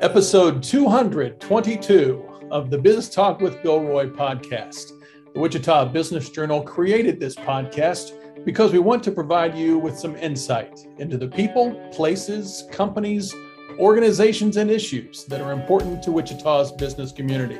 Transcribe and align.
Episode 0.00 0.62
222 0.62 2.28
of 2.50 2.70
the 2.70 2.78
Biz 2.78 3.08
Talk 3.10 3.40
with 3.40 3.62
Bill 3.62 3.82
Roy 3.82 4.08
podcast. 4.08 4.92
The 5.32 5.40
Wichita 5.40 5.86
Business 5.86 6.28
Journal 6.30 6.62
created 6.62 7.18
this 7.18 7.34
podcast 7.34 8.12
because 8.44 8.72
we 8.72 8.78
want 8.78 9.02
to 9.04 9.10
provide 9.10 9.56
you 9.56 9.78
with 9.78 9.98
some 9.98 10.16
insight 10.16 10.78
into 10.98 11.16
the 11.16 11.28
people, 11.28 11.72
places, 11.92 12.64
companies, 12.70 13.34
organizations, 13.78 14.56
and 14.56 14.70
issues 14.70 15.24
that 15.24 15.40
are 15.40 15.52
important 15.52 16.02
to 16.02 16.12
Wichita's 16.12 16.72
business 16.72 17.10
community. 17.10 17.58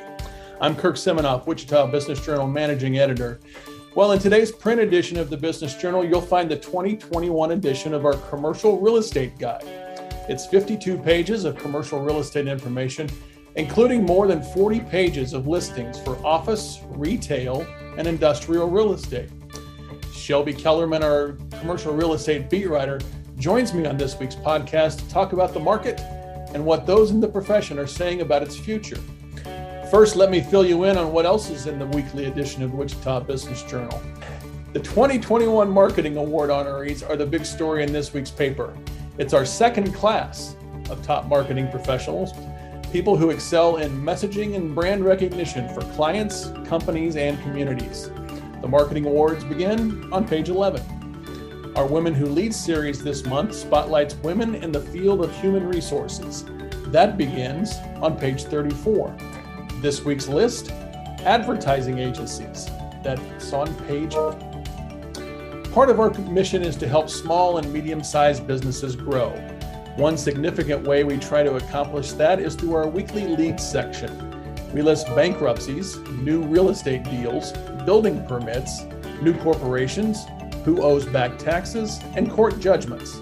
I'm 0.61 0.75
Kirk 0.75 0.95
Seminoff, 0.95 1.47
Wichita 1.47 1.87
Business 1.87 2.23
Journal 2.25 2.47
Managing 2.47 2.99
Editor. 2.99 3.39
Well, 3.99 4.13
in 4.13 4.19
today's 4.19 4.49
print 4.49 4.79
edition 4.79 5.17
of 5.17 5.29
the 5.29 5.35
Business 5.35 5.75
Journal, 5.75 6.05
you'll 6.05 6.21
find 6.21 6.49
the 6.49 6.55
2021 6.55 7.51
edition 7.51 7.93
of 7.93 8.05
our 8.05 8.13
Commercial 8.29 8.79
Real 8.79 8.95
Estate 8.95 9.37
Guide. 9.37 9.65
It's 10.29 10.45
52 10.45 10.97
pages 10.99 11.43
of 11.43 11.57
commercial 11.57 11.99
real 11.99 12.19
estate 12.19 12.47
information, 12.47 13.09
including 13.57 14.05
more 14.05 14.25
than 14.25 14.41
40 14.41 14.79
pages 14.79 15.33
of 15.33 15.49
listings 15.49 15.99
for 15.99 16.15
office, 16.25 16.79
retail, 16.91 17.67
and 17.97 18.07
industrial 18.07 18.69
real 18.69 18.93
estate. 18.93 19.31
Shelby 20.13 20.53
Kellerman, 20.53 21.03
our 21.03 21.33
commercial 21.59 21.93
real 21.93 22.13
estate 22.13 22.49
beat 22.49 22.69
writer, 22.69 23.01
joins 23.37 23.73
me 23.73 23.85
on 23.85 23.97
this 23.97 24.17
week's 24.17 24.33
podcast 24.33 24.99
to 24.99 25.09
talk 25.09 25.33
about 25.33 25.53
the 25.53 25.59
market 25.59 25.99
and 26.53 26.63
what 26.63 26.85
those 26.85 27.11
in 27.11 27.19
the 27.19 27.27
profession 27.27 27.77
are 27.77 27.85
saying 27.85 28.21
about 28.21 28.43
its 28.43 28.55
future. 28.55 29.01
First, 29.89 30.15
let 30.15 30.29
me 30.29 30.39
fill 30.39 30.63
you 30.63 30.83
in 30.83 30.99
on 30.99 31.11
what 31.11 31.25
else 31.25 31.49
is 31.49 31.65
in 31.65 31.79
the 31.79 31.87
weekly 31.87 32.25
edition 32.25 32.61
of 32.61 32.69
the 32.69 32.77
Wichita 32.77 33.21
Business 33.21 33.63
Journal. 33.63 33.99
The 34.71 34.79
2021 34.79 35.67
Marketing 35.67 36.15
Award 36.17 36.51
honorees 36.51 37.07
are 37.09 37.15
the 37.15 37.25
big 37.25 37.43
story 37.43 37.81
in 37.81 37.91
this 37.91 38.13
week's 38.13 38.29
paper. 38.29 38.77
It's 39.17 39.33
our 39.33 39.45
second 39.45 39.93
class 39.93 40.55
of 40.91 41.01
top 41.01 41.25
marketing 41.25 41.71
professionals, 41.71 42.33
people 42.91 43.17
who 43.17 43.31
excel 43.31 43.77
in 43.77 43.91
messaging 43.99 44.55
and 44.55 44.75
brand 44.75 45.03
recognition 45.03 45.67
for 45.73 45.81
clients, 45.95 46.51
companies, 46.67 47.15
and 47.15 47.41
communities. 47.41 48.11
The 48.61 48.67
marketing 48.67 49.07
awards 49.07 49.43
begin 49.43 50.13
on 50.13 50.27
page 50.27 50.49
11. 50.49 51.73
Our 51.75 51.87
Women 51.87 52.13
Who 52.13 52.27
Lead 52.27 52.53
series 52.53 53.03
this 53.03 53.25
month 53.25 53.55
spotlights 53.55 54.13
women 54.17 54.53
in 54.53 54.71
the 54.71 54.81
field 54.81 55.25
of 55.25 55.35
human 55.41 55.67
resources. 55.67 56.45
That 56.91 57.17
begins 57.17 57.77
on 58.01 58.19
page 58.19 58.43
34. 58.43 59.17
This 59.81 60.03
week's 60.03 60.27
list 60.27 60.71
advertising 61.23 61.99
agencies. 61.99 62.69
That's 63.01 63.53
on 63.53 63.73
page 63.85 64.13
Part 65.71 65.89
of 65.89 66.01
our 66.01 66.09
mission 66.09 66.63
is 66.63 66.75
to 66.77 66.87
help 66.87 67.09
small 67.09 67.59
and 67.59 67.71
medium 67.71 68.03
sized 68.03 68.45
businesses 68.45 68.97
grow. 68.97 69.29
One 69.95 70.17
significant 70.17 70.85
way 70.85 71.05
we 71.05 71.17
try 71.17 71.43
to 71.43 71.55
accomplish 71.55 72.11
that 72.13 72.41
is 72.41 72.55
through 72.55 72.73
our 72.73 72.89
weekly 72.89 73.25
leads 73.25 73.65
section. 73.65 74.11
We 74.73 74.81
list 74.81 75.07
bankruptcies, 75.15 75.97
new 76.23 76.41
real 76.41 76.69
estate 76.69 77.05
deals, 77.05 77.53
building 77.85 78.25
permits, 78.27 78.81
new 79.21 79.33
corporations, 79.37 80.25
who 80.65 80.81
owes 80.81 81.05
back 81.05 81.37
taxes, 81.37 82.01
and 82.17 82.29
court 82.29 82.59
judgments. 82.59 83.21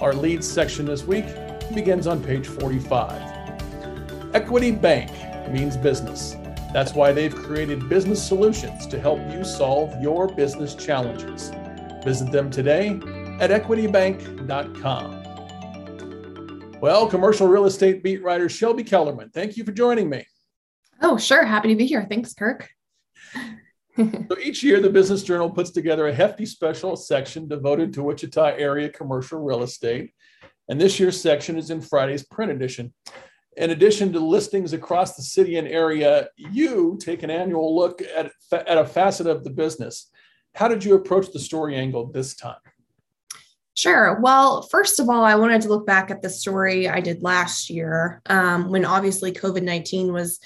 Our 0.00 0.14
leads 0.14 0.50
section 0.50 0.86
this 0.86 1.04
week 1.04 1.26
begins 1.74 2.06
on 2.06 2.24
page 2.24 2.46
45. 2.46 4.32
Equity 4.34 4.70
Bank 4.70 5.10
means 5.50 5.76
business. 5.76 6.36
That's 6.72 6.94
why 6.94 7.12
they've 7.12 7.34
created 7.34 7.88
business 7.88 8.22
solutions 8.22 8.86
to 8.86 9.00
help 9.00 9.18
you 9.30 9.44
solve 9.44 9.94
your 10.02 10.28
business 10.28 10.74
challenges. 10.74 11.50
Visit 12.04 12.30
them 12.30 12.50
today 12.50 13.00
at 13.40 13.50
equitybank.com. 13.50 15.20
Well, 16.80 17.06
commercial 17.06 17.46
real 17.46 17.66
estate 17.66 18.02
beat 18.02 18.22
writer 18.22 18.48
Shelby 18.48 18.84
Kellerman, 18.84 19.30
thank 19.30 19.56
you 19.56 19.64
for 19.64 19.72
joining 19.72 20.10
me. 20.10 20.26
Oh, 21.00 21.16
sure. 21.16 21.44
Happy 21.44 21.68
to 21.68 21.76
be 21.76 21.86
here. 21.86 22.06
Thanks, 22.08 22.34
Kirk. 22.34 22.68
so 23.96 24.38
each 24.40 24.62
year, 24.62 24.80
the 24.80 24.88
Business 24.88 25.22
Journal 25.22 25.50
puts 25.50 25.70
together 25.70 26.08
a 26.08 26.14
hefty 26.14 26.46
special 26.46 26.96
section 26.96 27.46
devoted 27.46 27.92
to 27.92 28.02
Wichita 28.02 28.54
area 28.56 28.88
commercial 28.88 29.42
real 29.42 29.62
estate. 29.62 30.14
And 30.68 30.80
this 30.80 30.98
year's 30.98 31.20
section 31.20 31.58
is 31.58 31.70
in 31.70 31.82
Friday's 31.82 32.24
print 32.24 32.52
edition. 32.52 32.94
In 33.56 33.70
addition 33.70 34.12
to 34.12 34.20
listings 34.20 34.72
across 34.72 35.14
the 35.14 35.22
city 35.22 35.56
and 35.56 35.68
area, 35.68 36.28
you 36.36 36.98
take 37.00 37.22
an 37.22 37.30
annual 37.30 37.76
look 37.76 38.00
at, 38.00 38.32
at 38.52 38.78
a 38.78 38.84
facet 38.84 39.26
of 39.26 39.44
the 39.44 39.50
business. 39.50 40.10
How 40.54 40.68
did 40.68 40.84
you 40.84 40.94
approach 40.94 41.32
the 41.32 41.38
story 41.38 41.76
angle 41.76 42.06
this 42.06 42.34
time? 42.34 42.56
Sure. 43.74 44.20
Well, 44.20 44.62
first 44.62 45.00
of 45.00 45.08
all, 45.08 45.24
I 45.24 45.34
wanted 45.34 45.62
to 45.62 45.68
look 45.68 45.86
back 45.86 46.10
at 46.10 46.20
the 46.20 46.28
story 46.28 46.88
I 46.88 47.00
did 47.00 47.22
last 47.22 47.70
year 47.70 48.20
um, 48.26 48.70
when 48.70 48.84
obviously 48.84 49.32
COVID 49.32 49.62
19 49.62 50.12
was, 50.12 50.40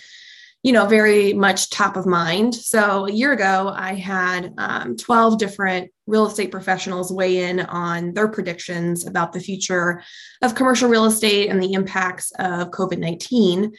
you 0.66 0.72
know, 0.72 0.84
very 0.84 1.32
much 1.32 1.71
top 1.71 1.97
of 1.97 2.06
mind. 2.06 2.53
So 2.53 3.06
a 3.06 3.12
year 3.12 3.31
ago, 3.31 3.72
I 3.72 3.94
had 3.94 4.53
um, 4.59 4.97
12 4.97 5.38
different 5.38 5.93
real 6.09 6.27
estate 6.27 6.50
professionals 6.50 7.12
weigh 7.12 7.49
in 7.49 7.60
on 7.60 8.15
their 8.15 8.27
predictions 8.27 9.06
about 9.06 9.32
the 9.32 9.38
future 9.38 10.03
of 10.43 10.56
commercial 10.56 10.88
real 10.88 11.05
estate 11.05 11.50
and 11.50 11.62
the 11.62 11.75
impacts 11.75 12.32
of 12.41 12.72
COVID 12.72 12.99
19 12.99 13.72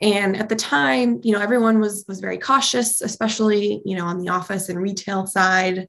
and 0.00 0.36
at 0.36 0.48
the 0.48 0.54
time 0.54 1.20
you 1.24 1.32
know 1.32 1.40
everyone 1.40 1.80
was 1.80 2.04
was 2.06 2.20
very 2.20 2.38
cautious 2.38 3.00
especially 3.00 3.82
you 3.84 3.96
know 3.96 4.04
on 4.04 4.18
the 4.18 4.28
office 4.28 4.68
and 4.68 4.80
retail 4.80 5.26
side 5.26 5.88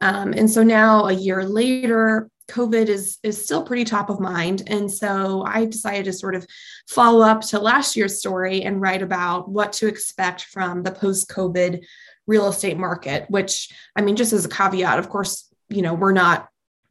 um, 0.00 0.32
and 0.32 0.48
so 0.48 0.62
now 0.62 1.06
a 1.06 1.12
year 1.12 1.42
later 1.42 2.30
covid 2.48 2.88
is 2.88 3.18
is 3.22 3.42
still 3.42 3.62
pretty 3.62 3.84
top 3.84 4.10
of 4.10 4.20
mind. 4.20 4.62
And 4.66 4.90
so 4.90 5.44
i 5.46 5.64
decided 5.64 6.04
to 6.06 6.12
sort 6.12 6.34
of 6.34 6.46
follow 6.88 7.24
up 7.24 7.42
to 7.42 7.58
last 7.58 7.96
year's 7.96 8.18
story 8.18 8.62
and 8.62 8.80
write 8.80 9.02
about 9.02 9.48
what 9.48 9.72
to 9.74 9.86
expect 9.86 10.44
from 10.44 10.82
the 10.82 10.92
post 10.92 11.28
covid 11.28 11.84
real 12.26 12.48
estate 12.48 12.76
market 12.76 13.24
which 13.28 13.70
i 13.96 14.02
mean 14.02 14.16
just 14.16 14.32
as 14.32 14.44
a 14.44 14.48
caveat 14.48 14.98
of 14.98 15.08
course 15.08 15.48
you 15.68 15.82
know 15.82 15.94
we're 15.94 16.12
not 16.12 16.48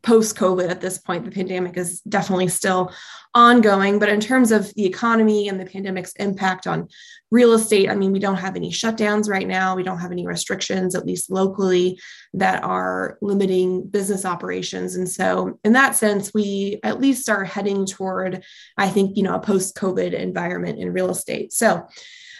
post 0.07 0.37
COVID 0.37 0.69
at 0.69 0.79
this 0.79 0.97
point. 0.97 1.25
The 1.25 1.31
pandemic 1.31 1.75
is 1.75 1.99
definitely 2.01 2.47
still 2.47 2.93
ongoing. 3.33 3.99
But 3.99 4.07
in 4.07 4.21
terms 4.21 4.53
of 4.53 4.73
the 4.75 4.85
economy 4.85 5.49
and 5.49 5.59
the 5.59 5.65
pandemic's 5.65 6.13
impact 6.13 6.65
on 6.65 6.87
real 7.29 7.51
estate, 7.51 7.89
I 7.89 7.95
mean, 7.95 8.13
we 8.13 8.19
don't 8.19 8.37
have 8.37 8.55
any 8.55 8.71
shutdowns 8.71 9.29
right 9.29 9.45
now. 9.45 9.75
We 9.75 9.83
don't 9.83 9.99
have 9.99 10.13
any 10.13 10.25
restrictions, 10.25 10.95
at 10.95 11.05
least 11.05 11.29
locally, 11.29 11.99
that 12.33 12.63
are 12.63 13.17
limiting 13.21 13.85
business 13.85 14.23
operations. 14.23 14.95
And 14.95 15.09
so, 15.09 15.59
in 15.65 15.73
that 15.73 15.97
sense, 15.97 16.33
we 16.33 16.79
at 16.83 17.01
least 17.01 17.29
are 17.29 17.43
heading 17.43 17.85
toward, 17.85 18.45
I 18.77 18.87
think, 18.87 19.17
you 19.17 19.23
know, 19.23 19.35
a 19.35 19.41
post 19.41 19.75
COVID 19.75 20.13
environment 20.13 20.79
in 20.79 20.93
real 20.93 21.09
estate. 21.09 21.51
So, 21.51 21.85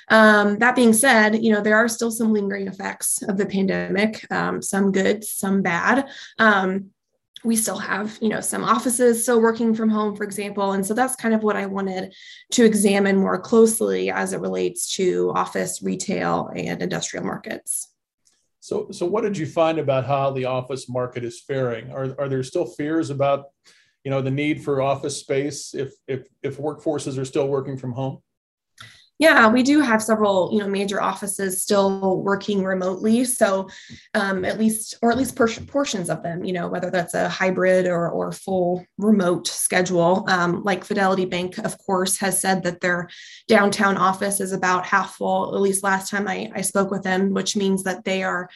um, 0.09 0.59
that 0.59 0.77
being 0.77 0.93
said, 0.93 1.43
you 1.43 1.51
know, 1.51 1.59
there 1.59 1.75
are 1.75 1.89
still 1.89 2.11
some 2.11 2.31
lingering 2.31 2.67
effects 2.67 3.21
of 3.23 3.37
the 3.37 3.45
pandemic, 3.45 4.25
um, 4.31 4.61
some 4.61 4.93
good, 4.93 5.25
some 5.25 5.61
bad. 5.61 6.07
Um, 6.39 6.91
we 7.47 7.55
still 7.55 7.77
have 7.77 8.17
you 8.21 8.27
know 8.27 8.41
some 8.41 8.63
offices 8.63 9.23
still 9.23 9.41
working 9.41 9.73
from 9.73 9.89
home 9.89 10.15
for 10.15 10.25
example. 10.25 10.73
And 10.73 10.85
so 10.85 10.93
that's 10.93 11.15
kind 11.15 11.33
of 11.33 11.43
what 11.43 11.55
i 11.55 11.65
wanted 11.65 12.13
to 12.51 12.65
examine 12.65 13.15
more 13.15 13.39
closely 13.39 14.11
as 14.11 14.33
it 14.33 14.41
relates 14.41 14.93
to 14.97 15.31
office 15.33 15.81
retail 15.81 16.51
and 16.53 16.81
industrial 16.81 17.25
markets. 17.25 17.93
So 18.59 18.89
so 18.91 19.05
what 19.05 19.23
did 19.23 19.37
you 19.37 19.45
find 19.45 19.79
about 19.79 20.05
how 20.05 20.31
the 20.31 20.45
office 20.45 20.89
market 20.89 21.23
is 21.23 21.39
faring? 21.39 21.89
Are, 21.91 22.13
are 22.19 22.27
there 22.27 22.43
still 22.43 22.65
fears 22.65 23.09
about 23.09 23.45
you 24.03 24.11
know 24.11 24.21
the 24.21 24.31
need 24.31 24.61
for 24.61 24.81
office 24.81 25.17
space 25.17 25.73
if 25.73 25.93
if 26.05 26.27
if 26.43 26.57
workforces 26.57 27.17
are 27.17 27.25
still 27.25 27.47
working 27.47 27.77
from 27.77 27.93
home 27.93 28.19
yeah, 29.19 29.47
we 29.47 29.63
do 29.63 29.81
have 29.81 30.03
several, 30.03 30.49
you 30.51 30.59
know, 30.59 30.67
major 30.67 31.01
offices 31.01 31.61
still 31.63 32.21
working 32.21 32.63
remotely. 32.63 33.25
So, 33.25 33.67
um, 34.13 34.45
at 34.45 34.59
least, 34.59 34.95
or 35.01 35.11
at 35.11 35.17
least 35.17 35.35
por- 35.35 35.47
portions 35.67 36.09
of 36.09 36.21
them, 36.23 36.43
you 36.43 36.53
know, 36.53 36.67
whether 36.67 36.91
that's 36.91 37.13
a 37.13 37.29
hybrid 37.29 37.87
or 37.87 38.09
or 38.09 38.31
full 38.31 38.85
remote 38.97 39.47
schedule. 39.47 40.25
Um, 40.27 40.63
like 40.63 40.83
Fidelity 40.83 41.25
Bank, 41.25 41.57
of 41.57 41.77
course, 41.79 42.17
has 42.17 42.39
said 42.39 42.63
that 42.63 42.81
their 42.81 43.09
downtown 43.47 43.97
office 43.97 44.39
is 44.39 44.51
about 44.51 44.85
half 44.85 45.15
full. 45.15 45.55
At 45.55 45.61
least 45.61 45.83
last 45.83 46.11
time 46.11 46.27
I, 46.27 46.51
I 46.53 46.61
spoke 46.61 46.91
with 46.91 47.03
them, 47.03 47.33
which 47.33 47.55
means 47.55 47.83
that 47.83 48.03
they 48.03 48.23
are, 48.23 48.49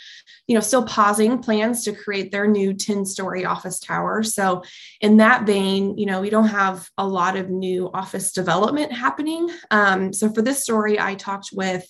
you 0.48 0.56
know, 0.56 0.62
still 0.62 0.86
pausing 0.86 1.40
plans 1.40 1.84
to 1.86 1.94
create 1.94 2.32
their 2.32 2.48
new 2.48 2.74
ten-story 2.74 3.46
office 3.46 3.80
tower. 3.80 4.22
So, 4.24 4.64
in 5.00 5.18
that 5.18 5.46
vein, 5.46 5.98
you 5.98 6.06
know, 6.06 6.22
we 6.22 6.30
don't 6.30 6.48
have 6.48 6.90
a 6.98 7.08
lot 7.08 7.36
of 7.36 7.50
new 7.50 7.90
office 7.94 8.32
development 8.32 8.92
happening. 8.92 9.50
Um, 9.72 10.12
so 10.14 10.32
for 10.32 10.42
this 10.42 10.51
this 10.52 10.64
story, 10.64 11.00
I 11.00 11.16
talked 11.16 11.52
with 11.54 11.86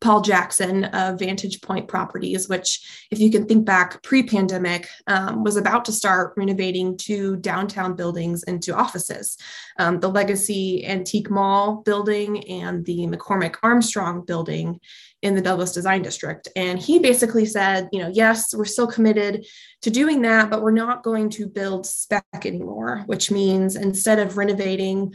Paul 0.00 0.20
Jackson 0.20 0.84
of 0.84 1.18
Vantage 1.18 1.60
Point 1.62 1.88
Properties, 1.88 2.48
which, 2.48 3.06
if 3.10 3.18
you 3.18 3.30
can 3.30 3.46
think 3.46 3.64
back 3.64 4.02
pre 4.02 4.22
pandemic, 4.22 4.88
um, 5.06 5.42
was 5.42 5.56
about 5.56 5.84
to 5.86 5.92
start 5.92 6.34
renovating 6.36 6.96
two 6.96 7.36
downtown 7.36 7.96
buildings 7.96 8.44
into 8.44 8.76
offices 8.76 9.36
um, 9.78 9.98
the 9.98 10.08
Legacy 10.08 10.86
Antique 10.86 11.30
Mall 11.30 11.82
building 11.84 12.48
and 12.48 12.84
the 12.84 13.06
McCormick 13.06 13.56
Armstrong 13.62 14.24
building 14.24 14.78
in 15.22 15.34
the 15.34 15.42
Douglas 15.42 15.72
Design 15.72 16.02
District. 16.02 16.46
And 16.54 16.78
he 16.78 16.98
basically 16.98 17.46
said, 17.46 17.88
you 17.90 18.00
know, 18.00 18.10
yes, 18.12 18.54
we're 18.54 18.66
still 18.66 18.86
committed 18.86 19.46
to 19.82 19.90
doing 19.90 20.22
that, 20.22 20.50
but 20.50 20.62
we're 20.62 20.70
not 20.70 21.02
going 21.02 21.30
to 21.30 21.48
build 21.48 21.86
spec 21.86 22.24
anymore, 22.44 23.02
which 23.06 23.30
means 23.30 23.74
instead 23.74 24.18
of 24.18 24.36
renovating, 24.36 25.14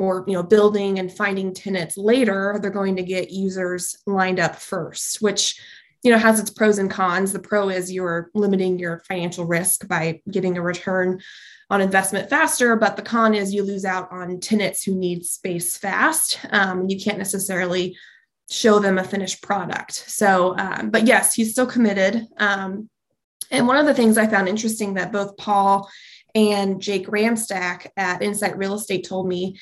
or 0.00 0.24
you 0.26 0.32
know 0.32 0.42
building 0.42 0.98
and 0.98 1.12
finding 1.12 1.52
tenants 1.52 1.98
later 1.98 2.58
they're 2.60 2.70
going 2.70 2.96
to 2.96 3.02
get 3.02 3.30
users 3.30 3.98
lined 4.06 4.40
up 4.40 4.56
first 4.56 5.20
which 5.20 5.60
you 6.02 6.10
know 6.10 6.16
has 6.16 6.40
its 6.40 6.48
pros 6.50 6.78
and 6.78 6.90
cons. 6.90 7.32
The 7.32 7.38
pro 7.38 7.68
is 7.68 7.92
you're 7.92 8.30
limiting 8.34 8.78
your 8.78 9.02
financial 9.06 9.44
risk 9.44 9.86
by 9.86 10.22
getting 10.30 10.56
a 10.56 10.62
return 10.62 11.20
on 11.68 11.82
investment 11.82 12.30
faster 12.30 12.76
but 12.76 12.96
the 12.96 13.02
con 13.02 13.34
is 13.34 13.52
you 13.52 13.62
lose 13.62 13.84
out 13.84 14.10
on 14.10 14.40
tenants 14.40 14.82
who 14.82 14.94
need 14.94 15.26
space 15.26 15.76
fast. 15.76 16.40
Um, 16.50 16.88
you 16.88 16.98
can't 16.98 17.18
necessarily 17.18 17.94
show 18.48 18.80
them 18.80 18.96
a 18.96 19.04
finished 19.04 19.42
product. 19.42 19.92
So 19.92 20.56
um, 20.56 20.88
but 20.88 21.06
yes 21.06 21.34
he's 21.34 21.52
still 21.52 21.66
committed. 21.66 22.26
Um, 22.38 22.88
and 23.50 23.66
one 23.66 23.76
of 23.76 23.84
the 23.84 23.94
things 23.94 24.16
i 24.16 24.28
found 24.28 24.48
interesting 24.48 24.94
that 24.94 25.12
both 25.12 25.36
paul 25.36 25.90
and 26.34 26.80
Jake 26.80 27.08
Ramstack 27.08 27.88
at 27.96 28.22
Insight 28.22 28.56
Real 28.56 28.74
Estate 28.74 29.04
told 29.06 29.26
me 29.26 29.58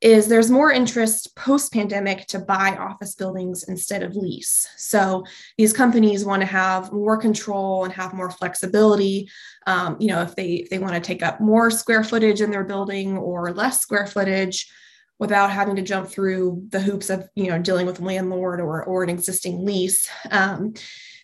is 0.00 0.28
there's 0.28 0.50
more 0.50 0.70
interest 0.70 1.34
post 1.34 1.72
pandemic 1.72 2.26
to 2.26 2.38
buy 2.38 2.76
office 2.76 3.16
buildings 3.16 3.64
instead 3.64 4.02
of 4.02 4.14
lease. 4.14 4.68
So 4.76 5.24
these 5.56 5.72
companies 5.72 6.24
want 6.24 6.40
to 6.42 6.46
have 6.46 6.92
more 6.92 7.16
control 7.16 7.84
and 7.84 7.92
have 7.92 8.14
more 8.14 8.30
flexibility. 8.30 9.28
Um, 9.66 9.96
you 9.98 10.08
know, 10.08 10.22
if 10.22 10.36
they 10.36 10.54
if 10.54 10.70
they 10.70 10.78
want 10.78 10.94
to 10.94 11.00
take 11.00 11.22
up 11.22 11.40
more 11.40 11.70
square 11.70 12.04
footage 12.04 12.40
in 12.40 12.50
their 12.50 12.64
building 12.64 13.18
or 13.18 13.52
less 13.52 13.80
square 13.80 14.06
footage 14.06 14.70
without 15.18 15.50
having 15.50 15.74
to 15.74 15.82
jump 15.82 16.08
through 16.08 16.64
the 16.68 16.80
hoops 16.80 17.10
of 17.10 17.28
you 17.34 17.48
know 17.48 17.58
dealing 17.58 17.86
with 17.86 18.00
a 18.00 18.04
landlord 18.04 18.60
or 18.60 18.84
or 18.84 19.02
an 19.02 19.10
existing 19.10 19.64
lease. 19.64 20.08
Um, 20.30 20.74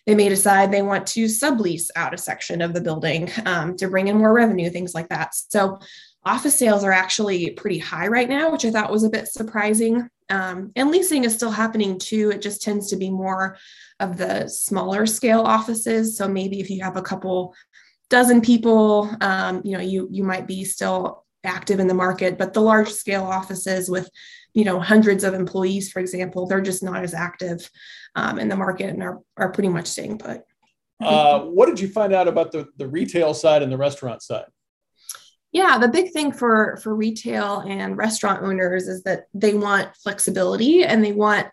they 0.05 0.15
may 0.15 0.29
decide 0.29 0.71
they 0.71 0.83
want 0.83 1.07
to 1.07 1.25
sublease 1.25 1.87
out 1.95 2.13
a 2.13 2.17
section 2.17 2.61
of 2.61 2.73
the 2.73 2.81
building 2.81 3.29
um, 3.45 3.75
to 3.77 3.87
bring 3.87 4.07
in 4.07 4.17
more 4.17 4.33
revenue, 4.33 4.69
things 4.69 4.93
like 4.93 5.09
that. 5.09 5.33
So 5.33 5.79
office 6.25 6.57
sales 6.57 6.83
are 6.83 6.91
actually 6.91 7.51
pretty 7.51 7.77
high 7.77 8.07
right 8.07 8.27
now, 8.27 8.51
which 8.51 8.65
I 8.65 8.71
thought 8.71 8.91
was 8.91 9.03
a 9.03 9.09
bit 9.09 9.27
surprising. 9.27 10.09
Um, 10.29 10.71
and 10.75 10.89
leasing 10.89 11.23
is 11.23 11.35
still 11.35 11.51
happening 11.51 11.99
too. 11.99 12.31
It 12.31 12.41
just 12.41 12.63
tends 12.63 12.89
to 12.89 12.95
be 12.95 13.11
more 13.11 13.57
of 13.99 14.17
the 14.17 14.47
smaller 14.47 15.05
scale 15.05 15.41
offices. 15.41 16.17
So 16.17 16.27
maybe 16.27 16.59
if 16.59 16.69
you 16.69 16.83
have 16.83 16.97
a 16.97 17.01
couple 17.01 17.53
dozen 18.09 18.41
people, 18.41 19.15
um, 19.21 19.61
you 19.63 19.77
know, 19.77 19.83
you 19.83 20.07
you 20.11 20.23
might 20.23 20.47
be 20.47 20.63
still 20.63 21.25
active 21.43 21.79
in 21.79 21.87
the 21.87 21.93
market. 21.93 22.39
But 22.39 22.53
the 22.53 22.61
large 22.61 22.89
scale 22.89 23.23
offices 23.23 23.87
with 23.89 24.09
you 24.53 24.65
know 24.65 24.79
hundreds 24.79 25.23
of 25.23 25.35
employees, 25.35 25.91
for 25.91 25.99
example, 25.99 26.47
they're 26.47 26.61
just 26.61 26.81
not 26.81 27.03
as 27.03 27.13
active 27.13 27.69
um, 28.15 28.39
in 28.39 28.49
the 28.49 28.55
market 28.55 28.89
and 28.89 29.03
are 29.03 29.19
are 29.37 29.51
pretty 29.51 29.69
much 29.69 29.85
staying 29.87 30.17
put. 30.17 30.41
Uh, 31.01 31.41
what 31.41 31.67
did 31.67 31.79
you 31.79 31.89
find 31.89 32.13
out 32.13 32.27
about 32.27 32.51
the, 32.51 32.65
the 32.77 32.87
retail 32.87 33.33
side 33.33 33.61
and 33.61 33.71
the 33.71 33.77
restaurant 33.77 34.23
side? 34.23 34.45
Yeah, 35.55 35.77
the 35.77 35.87
big 35.87 36.11
thing 36.11 36.33
for 36.33 36.77
for 36.83 36.93
retail 36.93 37.59
and 37.61 37.95
restaurant 37.95 38.43
owners 38.43 38.89
is 38.89 39.03
that 39.03 39.27
they 39.33 39.53
want 39.53 39.95
flexibility 39.95 40.83
and 40.83 41.01
they 41.01 41.13
want 41.13 41.47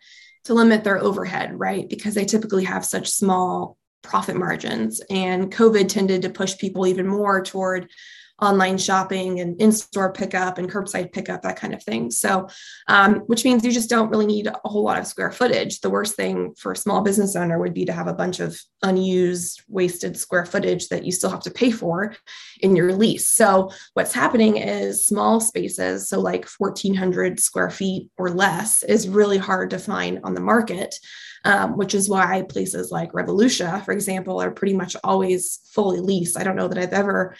to 0.46 0.54
limit 0.54 0.82
their 0.82 0.98
overhead, 0.98 1.56
right? 1.56 1.88
Because 1.88 2.14
they 2.14 2.24
typically 2.24 2.64
have 2.64 2.84
such 2.84 3.10
small 3.10 3.76
profit 4.02 4.34
margins 4.34 5.00
and 5.08 5.52
COVID 5.52 5.88
tended 5.88 6.22
to 6.22 6.30
push 6.30 6.58
people 6.58 6.88
even 6.88 7.06
more 7.06 7.44
toward 7.44 7.92
online 8.42 8.76
shopping 8.76 9.38
and 9.38 9.58
in-store 9.60 10.12
pickup 10.12 10.58
and 10.58 10.70
curbside 10.70 11.12
pickup, 11.12 11.42
that 11.42 11.56
kind 11.56 11.72
of 11.72 11.82
thing. 11.82 12.10
So, 12.10 12.48
um, 12.88 13.20
which 13.26 13.44
means 13.44 13.64
you 13.64 13.70
just 13.70 13.88
don't 13.88 14.10
really 14.10 14.26
need 14.26 14.48
a 14.48 14.58
whole 14.64 14.82
lot 14.82 14.98
of 14.98 15.06
square 15.06 15.30
footage. 15.30 15.80
The 15.80 15.90
worst 15.90 16.16
thing 16.16 16.52
for 16.58 16.72
a 16.72 16.76
small 16.76 17.02
business 17.02 17.36
owner 17.36 17.60
would 17.60 17.72
be 17.72 17.84
to 17.84 17.92
have 17.92 18.08
a 18.08 18.14
bunch 18.14 18.40
of 18.40 18.60
unused, 18.82 19.62
wasted 19.68 20.16
square 20.16 20.44
footage 20.44 20.88
that 20.88 21.04
you 21.04 21.12
still 21.12 21.30
have 21.30 21.42
to 21.42 21.52
pay 21.52 21.70
for 21.70 22.16
in 22.60 22.74
your 22.74 22.92
lease. 22.92 23.30
So, 23.30 23.70
what's 23.94 24.12
happening 24.12 24.56
is 24.56 25.06
small 25.06 25.40
spaces, 25.40 26.08
so 26.08 26.18
like 26.18 26.48
1,400 26.58 27.38
square 27.38 27.70
feet 27.70 28.10
or 28.18 28.30
less, 28.30 28.82
is 28.82 29.08
really 29.08 29.38
hard 29.38 29.70
to 29.70 29.78
find 29.78 30.18
on 30.24 30.34
the 30.34 30.40
market. 30.40 30.96
Um, 31.44 31.76
which 31.76 31.92
is 31.92 32.08
why 32.08 32.42
places 32.48 32.92
like 32.92 33.14
Revolutsia, 33.14 33.82
for 33.84 33.90
example, 33.90 34.40
are 34.40 34.52
pretty 34.52 34.74
much 34.74 34.94
always 35.02 35.58
fully 35.72 35.98
leased. 35.98 36.38
I 36.38 36.44
don't 36.44 36.54
know 36.54 36.68
that 36.68 36.78
I've 36.78 36.92
ever 36.92 37.34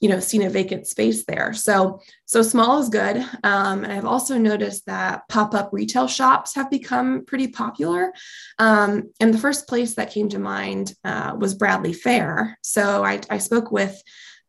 you 0.00 0.08
know 0.08 0.20
seen 0.20 0.42
a 0.42 0.50
vacant 0.50 0.86
space 0.86 1.24
there. 1.24 1.52
So 1.52 2.00
so 2.24 2.42
small 2.42 2.78
is 2.78 2.88
good. 2.88 3.16
Um, 3.44 3.84
and 3.84 3.92
i've 3.92 4.04
also 4.04 4.36
noticed 4.38 4.86
that 4.86 5.28
pop-up 5.28 5.70
retail 5.72 6.08
shops 6.08 6.54
have 6.54 6.70
become 6.70 7.24
pretty 7.24 7.48
popular. 7.48 8.12
Um, 8.58 9.10
and 9.20 9.32
the 9.32 9.38
first 9.38 9.68
place 9.68 9.94
that 9.94 10.10
came 10.10 10.28
to 10.30 10.38
mind 10.38 10.94
uh, 11.04 11.36
was 11.38 11.54
bradley 11.54 11.92
fair. 11.92 12.58
So 12.62 13.04
i, 13.04 13.20
I 13.30 13.38
spoke 13.38 13.70
with 13.70 14.00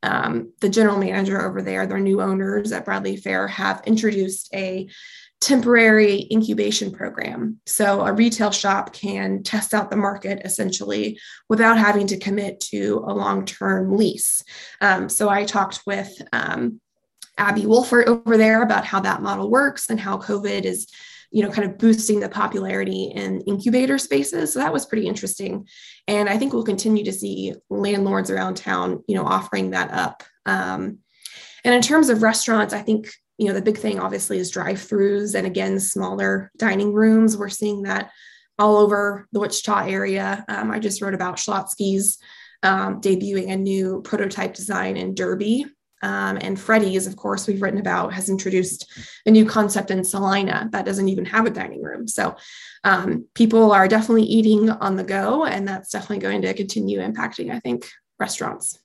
um, 0.04 0.54
the 0.62 0.70
general 0.70 0.98
manager 0.98 1.42
over 1.42 1.62
there. 1.62 1.88
Their 1.88 2.00
new 2.00 2.22
owners 2.22 2.72
at 2.72 2.86
bradley 2.86 3.18
fair 3.18 3.48
have 3.48 3.82
introduced 3.86 4.50
a 4.54 4.90
temporary 5.40 6.28
incubation 6.32 6.92
program. 6.92 7.60
So 7.66 8.02
a 8.02 8.14
retail 8.14 8.52
shop 8.52 8.94
can 8.94 9.44
test 9.44 9.74
out 9.74 9.90
the 9.90 9.96
market 9.96 10.42
essentially 10.44 11.20
without 11.48 11.78
having 11.78 12.08
to 12.08 12.18
commit 12.18 12.60
to 12.72 13.04
a 13.08 13.14
long 13.14 13.46
term 13.46 13.96
lease. 13.96 14.44
Um, 14.82 15.10
so 15.10 15.30
I 15.30 15.46
talked 15.46 15.82
with 15.86 16.12
um, 16.34 16.82
Abby 17.38 17.64
Wolfert 17.64 18.08
over 18.08 18.36
there 18.36 18.64
about 18.64 18.86
how 18.86 19.00
that 19.02 19.22
model 19.22 19.52
works 19.52 19.90
and 19.90 20.00
how 20.00 20.18
COVID 20.18 20.66
is 20.66 20.88
you 21.32 21.44
know 21.44 21.52
kind 21.52 21.70
of 21.70 21.78
boosting 21.78 22.20
the 22.20 22.30
popularity 22.30 23.12
in 23.14 23.42
incubator 23.42 23.98
spaces 23.98 24.54
so 24.54 24.60
that 24.60 24.72
was 24.72 24.86
pretty 24.86 25.08
interesting 25.08 25.68
and 26.08 26.30
i 26.30 26.38
think 26.38 26.54
we'll 26.54 26.64
continue 26.64 27.04
to 27.04 27.12
see 27.12 27.54
landlords 27.70 28.30
around 28.30 28.56
town 28.56 29.04
you 29.08 29.16
know 29.16 29.26
offering 29.26 29.72
that 29.72 29.92
up 29.92 30.24
um, 30.46 31.00
and 31.66 31.74
in 31.74 31.82
terms 31.82 32.08
of 32.10 32.24
restaurants 32.24 32.74
i 32.74 32.82
think 32.82 33.10
you 33.38 33.48
know, 33.48 33.54
the 33.54 33.62
big 33.62 33.78
thing 33.78 34.00
obviously 34.00 34.40
is 34.40 34.52
drive 34.52 34.78
throughs 34.78 35.36
and 35.36 35.46
again, 35.46 35.80
smaller 35.80 36.52
dining 36.58 36.94
rooms. 36.94 37.38
We're 37.38 37.50
seeing 37.50 37.84
that 37.84 38.12
all 38.60 38.78
over 38.78 39.28
the 39.32 39.40
Wichita 39.40 39.88
area. 39.88 40.44
Um, 40.48 40.72
I 40.72 40.80
just 40.80 41.02
wrote 41.02 41.14
about 41.14 41.38
Schlotzsky's 41.38 42.18
um, 42.64 43.02
debuting 43.02 43.52
a 43.52 43.56
new 43.56 44.02
prototype 44.04 44.56
design 44.56 44.98
in 44.98 45.14
Derby. 45.14 45.66
Um, 46.04 46.38
and 46.42 46.60
Freddy's, 46.60 47.08
of 47.08 47.16
course, 47.16 47.48
we've 47.48 47.62
written 47.62 47.80
about, 47.80 48.14
has 48.14 48.30
introduced 48.30 48.92
a 49.26 49.32
new 49.32 49.46
concept 49.46 49.90
in 49.90 50.04
Salina 50.04 50.70
that 50.72 50.86
doesn't 50.86 51.10
even 51.10 51.26
have 51.26 51.46
a 51.46 51.52
dining 51.52 51.82
room. 51.82 52.08
So 52.08 52.36
um, 52.84 53.28
people 53.34 53.72
are 53.72 53.88
definitely 53.88 54.24
eating 54.24 54.70
on 54.70 54.96
the 54.96 55.04
go, 55.04 55.46
and 55.46 55.68
that's 55.68 55.92
definitely 55.92 56.20
going 56.20 56.44
to 56.44 56.54
continue 56.54 57.00
impacting, 57.00 57.52
I 57.52 57.60
think, 57.60 57.90
restaurants. 58.20 58.80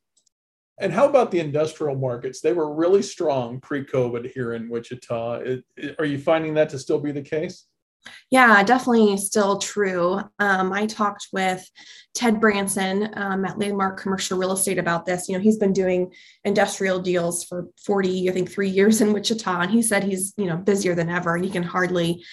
And 0.81 0.93
how 0.93 1.09
about 1.09 1.31
the 1.31 1.41
industrial 1.41 1.97
markets? 1.97 2.41
They 2.41 2.53
were 2.53 2.75
really 2.75 3.03
strong 3.03 3.61
pre-COVID 3.61 4.33
here 4.33 4.55
in 4.55 4.69
Wichita. 4.69 5.35
It, 5.35 5.65
it, 5.77 5.97
are 5.99 6.05
you 6.05 6.19
finding 6.19 6.55
that 6.55 6.71
to 6.71 6.79
still 6.79 6.99
be 6.99 7.13
the 7.13 7.23
case? 7.23 7.67
Yeah, 8.31 8.63
definitely 8.65 9.17
still 9.17 9.59
true. 9.59 10.21
Um, 10.39 10.73
I 10.73 10.87
talked 10.87 11.29
with 11.33 11.69
Ted 12.15 12.41
Branson 12.41 13.11
um, 13.15 13.45
at 13.45 13.59
Landmark 13.59 14.01
Commercial 14.01 14.39
Real 14.39 14.53
Estate 14.53 14.79
about 14.79 15.07
this. 15.07 15.29
You 15.29 15.37
know, 15.37 15.43
he's 15.43 15.59
been 15.59 15.73
doing 15.73 16.13
industrial 16.45 16.99
deals 16.99 17.45
for 17.45 17.69
40, 17.85 18.29
I 18.29 18.33
think, 18.33 18.51
three 18.51 18.69
years 18.69 19.01
in 19.01 19.13
Wichita, 19.13 19.61
and 19.61 19.71
he 19.71 19.83
said 19.83 20.03
he's, 20.03 20.35
you 20.37 20.47
know, 20.47 20.57
busier 20.57 20.95
than 20.95 21.11
ever. 21.11 21.37
And 21.37 21.45
he 21.45 21.51
can 21.51 21.63
hardly 21.63 22.25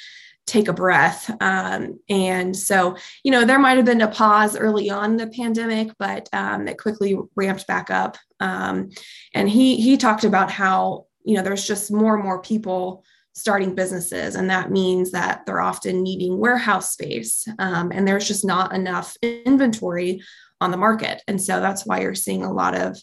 take 0.49 0.67
a 0.67 0.73
breath. 0.73 1.29
Um, 1.41 1.99
and 2.09 2.55
so, 2.55 2.97
you 3.23 3.31
know, 3.31 3.45
there 3.45 3.59
might 3.59 3.77
have 3.77 3.85
been 3.85 4.01
a 4.01 4.07
pause 4.07 4.57
early 4.57 4.89
on 4.89 5.15
the 5.15 5.27
pandemic, 5.27 5.91
but 5.99 6.27
um, 6.33 6.67
it 6.67 6.79
quickly 6.79 7.17
ramped 7.35 7.67
back 7.67 7.89
up. 7.89 8.17
Um, 8.39 8.89
and 9.33 9.49
he 9.49 9.77
he 9.77 9.97
talked 9.97 10.23
about 10.23 10.51
how 10.51 11.05
you 11.23 11.35
know 11.35 11.43
there's 11.43 11.67
just 11.67 11.91
more 11.91 12.15
and 12.15 12.23
more 12.23 12.41
people 12.41 13.03
starting 13.33 13.75
businesses, 13.75 14.35
and 14.35 14.49
that 14.49 14.71
means 14.71 15.11
that 15.11 15.45
they're 15.45 15.61
often 15.61 16.03
needing 16.03 16.39
warehouse 16.39 16.93
space, 16.93 17.47
um, 17.59 17.91
and 17.93 18.07
there's 18.07 18.27
just 18.27 18.43
not 18.43 18.73
enough 18.73 19.15
inventory 19.21 20.21
on 20.61 20.71
the 20.71 20.77
market. 20.77 21.21
And 21.27 21.41
so 21.41 21.61
that's 21.61 21.85
why 21.85 22.01
you're 22.01 22.15
seeing 22.15 22.43
a 22.43 22.51
lot 22.51 22.75
of 22.75 22.97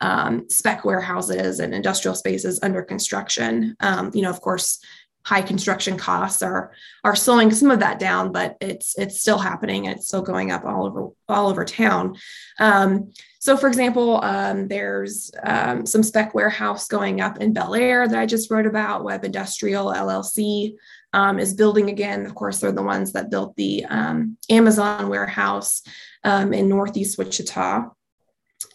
um, 0.00 0.48
spec 0.48 0.84
warehouses 0.84 1.60
and 1.60 1.74
industrial 1.74 2.14
spaces 2.14 2.58
under 2.62 2.82
construction. 2.82 3.76
Um, 3.80 4.10
you 4.14 4.22
know, 4.22 4.30
of 4.30 4.40
course, 4.40 4.78
high 5.24 5.42
construction 5.42 5.96
costs 5.96 6.42
are 6.42 6.72
are 7.04 7.16
slowing 7.16 7.50
some 7.50 7.70
of 7.70 7.80
that 7.80 7.98
down, 7.98 8.32
but 8.32 8.56
it's 8.60 8.98
it's 8.98 9.20
still 9.20 9.38
happening. 9.38 9.86
It's 9.86 10.06
still 10.06 10.22
going 10.22 10.50
up 10.50 10.64
all 10.64 10.86
over 10.86 11.08
all 11.28 11.48
over 11.48 11.64
town. 11.64 12.16
Um, 12.58 13.12
so, 13.38 13.56
for 13.56 13.66
example, 13.66 14.22
um, 14.22 14.68
there's 14.68 15.30
um, 15.42 15.84
some 15.84 16.02
spec 16.02 16.34
warehouse 16.34 16.86
going 16.86 17.20
up 17.20 17.38
in 17.40 17.52
Bel 17.52 17.74
Aire 17.74 18.06
that 18.06 18.18
I 18.18 18.26
just 18.26 18.50
wrote 18.50 18.66
about. 18.66 19.04
Web 19.04 19.24
Industrial 19.24 19.86
LLC 19.86 20.74
um, 21.12 21.38
is 21.38 21.54
building 21.54 21.88
again. 21.88 22.24
Of 22.24 22.34
course, 22.34 22.60
they're 22.60 22.72
the 22.72 22.82
ones 22.82 23.12
that 23.12 23.30
built 23.30 23.56
the 23.56 23.84
um, 23.86 24.36
Amazon 24.48 25.08
warehouse 25.08 25.82
um, 26.24 26.52
in 26.52 26.68
Northeast 26.68 27.18
Wichita. 27.18 27.90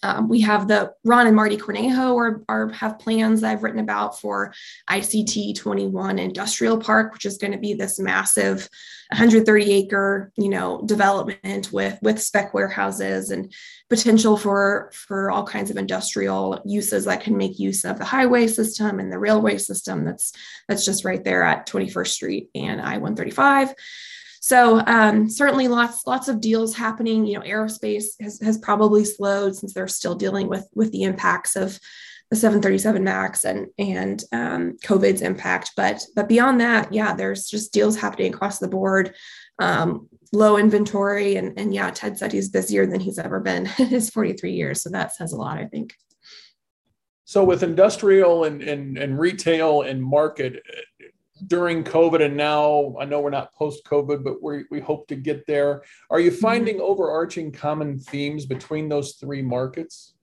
Um, 0.03 0.29
we 0.29 0.41
have 0.41 0.67
the 0.67 0.93
Ron 1.03 1.27
and 1.27 1.35
Marty 1.35 1.57
Cornejo 1.57 2.15
are, 2.15 2.43
are, 2.49 2.69
have 2.71 2.99
plans 2.99 3.43
I've 3.43 3.63
written 3.63 3.79
about 3.79 4.19
for 4.19 4.53
ICT 4.89 5.55
21 5.55 6.19
Industrial 6.19 6.77
Park, 6.77 7.13
which 7.13 7.25
is 7.25 7.37
going 7.37 7.53
to 7.53 7.57
be 7.57 7.73
this 7.73 7.99
massive 7.99 8.69
130 9.11 9.71
acre, 9.71 10.31
you 10.37 10.49
know, 10.49 10.81
development 10.85 11.71
with 11.71 11.97
with 12.01 12.21
spec 12.21 12.53
warehouses 12.53 13.31
and 13.31 13.53
potential 13.89 14.37
for 14.37 14.91
for 14.93 15.31
all 15.31 15.45
kinds 15.45 15.71
of 15.71 15.77
industrial 15.77 16.61
uses 16.65 17.05
that 17.05 17.21
can 17.21 17.37
make 17.37 17.57
use 17.57 17.85
of 17.85 17.97
the 17.97 18.05
highway 18.05 18.47
system 18.47 18.99
and 18.99 19.11
the 19.11 19.19
railway 19.19 19.57
system 19.57 20.03
that's 20.03 20.33
that's 20.67 20.85
just 20.85 21.05
right 21.05 21.23
there 21.23 21.43
at 21.43 21.67
21st 21.67 22.07
Street 22.07 22.49
and 22.53 22.81
I-135. 22.81 23.73
So 24.47 24.81
um, 24.87 25.29
certainly 25.29 25.67
lots 25.67 26.07
lots 26.07 26.29
of 26.29 26.39
deals 26.39 26.73
happening. 26.73 27.25
You 27.25 27.37
know, 27.37 27.45
aerospace 27.45 28.05
has, 28.21 28.39
has 28.39 28.57
probably 28.57 29.03
slowed 29.03 29.57
since 29.57 29.73
they're 29.73 29.89
still 29.89 30.15
dealing 30.15 30.47
with 30.47 30.65
with 30.73 30.93
the 30.93 31.03
impacts 31.03 31.57
of 31.57 31.77
the 32.29 32.37
737 32.37 33.03
Max 33.03 33.43
and 33.43 33.67
and 33.77 34.23
um, 34.31 34.77
COVID's 34.85 35.21
impact. 35.21 35.71
But 35.75 36.01
but 36.15 36.29
beyond 36.29 36.61
that, 36.61 36.93
yeah, 36.93 37.13
there's 37.13 37.49
just 37.49 37.73
deals 37.73 37.97
happening 37.97 38.33
across 38.33 38.59
the 38.59 38.69
board. 38.69 39.13
Um, 39.59 40.07
low 40.31 40.55
inventory 40.55 41.35
and 41.35 41.59
and 41.59 41.73
yeah, 41.73 41.91
Ted 41.91 42.17
said 42.17 42.31
he's 42.31 42.47
busier 42.47 42.85
than 42.85 43.01
he's 43.01 43.19
ever 43.19 43.41
been 43.41 43.69
in 43.77 43.87
his 43.87 44.09
43 44.09 44.53
years. 44.53 44.81
So 44.81 44.89
that 44.91 45.13
says 45.13 45.33
a 45.33 45.37
lot, 45.37 45.57
I 45.57 45.65
think. 45.65 45.93
So 47.25 47.43
with 47.43 47.63
industrial 47.63 48.45
and, 48.45 48.61
and, 48.61 48.97
and 48.97 49.19
retail 49.19 49.81
and 49.81 50.01
market, 50.01 50.63
during 51.45 51.83
COVID 51.83 52.23
and 52.23 52.35
now 52.35 52.95
I 52.99 53.05
know 53.05 53.19
we're 53.19 53.29
not 53.29 53.53
post 53.53 53.85
COVID, 53.85 54.23
but 54.23 54.41
we 54.41 54.65
we 54.71 54.79
hope 54.79 55.07
to 55.07 55.15
get 55.15 55.45
there. 55.45 55.83
Are 56.09 56.19
you 56.19 56.31
mm-hmm. 56.31 56.39
finding 56.39 56.81
overarching 56.81 57.51
common 57.51 57.99
themes 57.99 58.45
between 58.45 58.89
those 58.89 59.13
three 59.13 59.41
markets? 59.41 60.13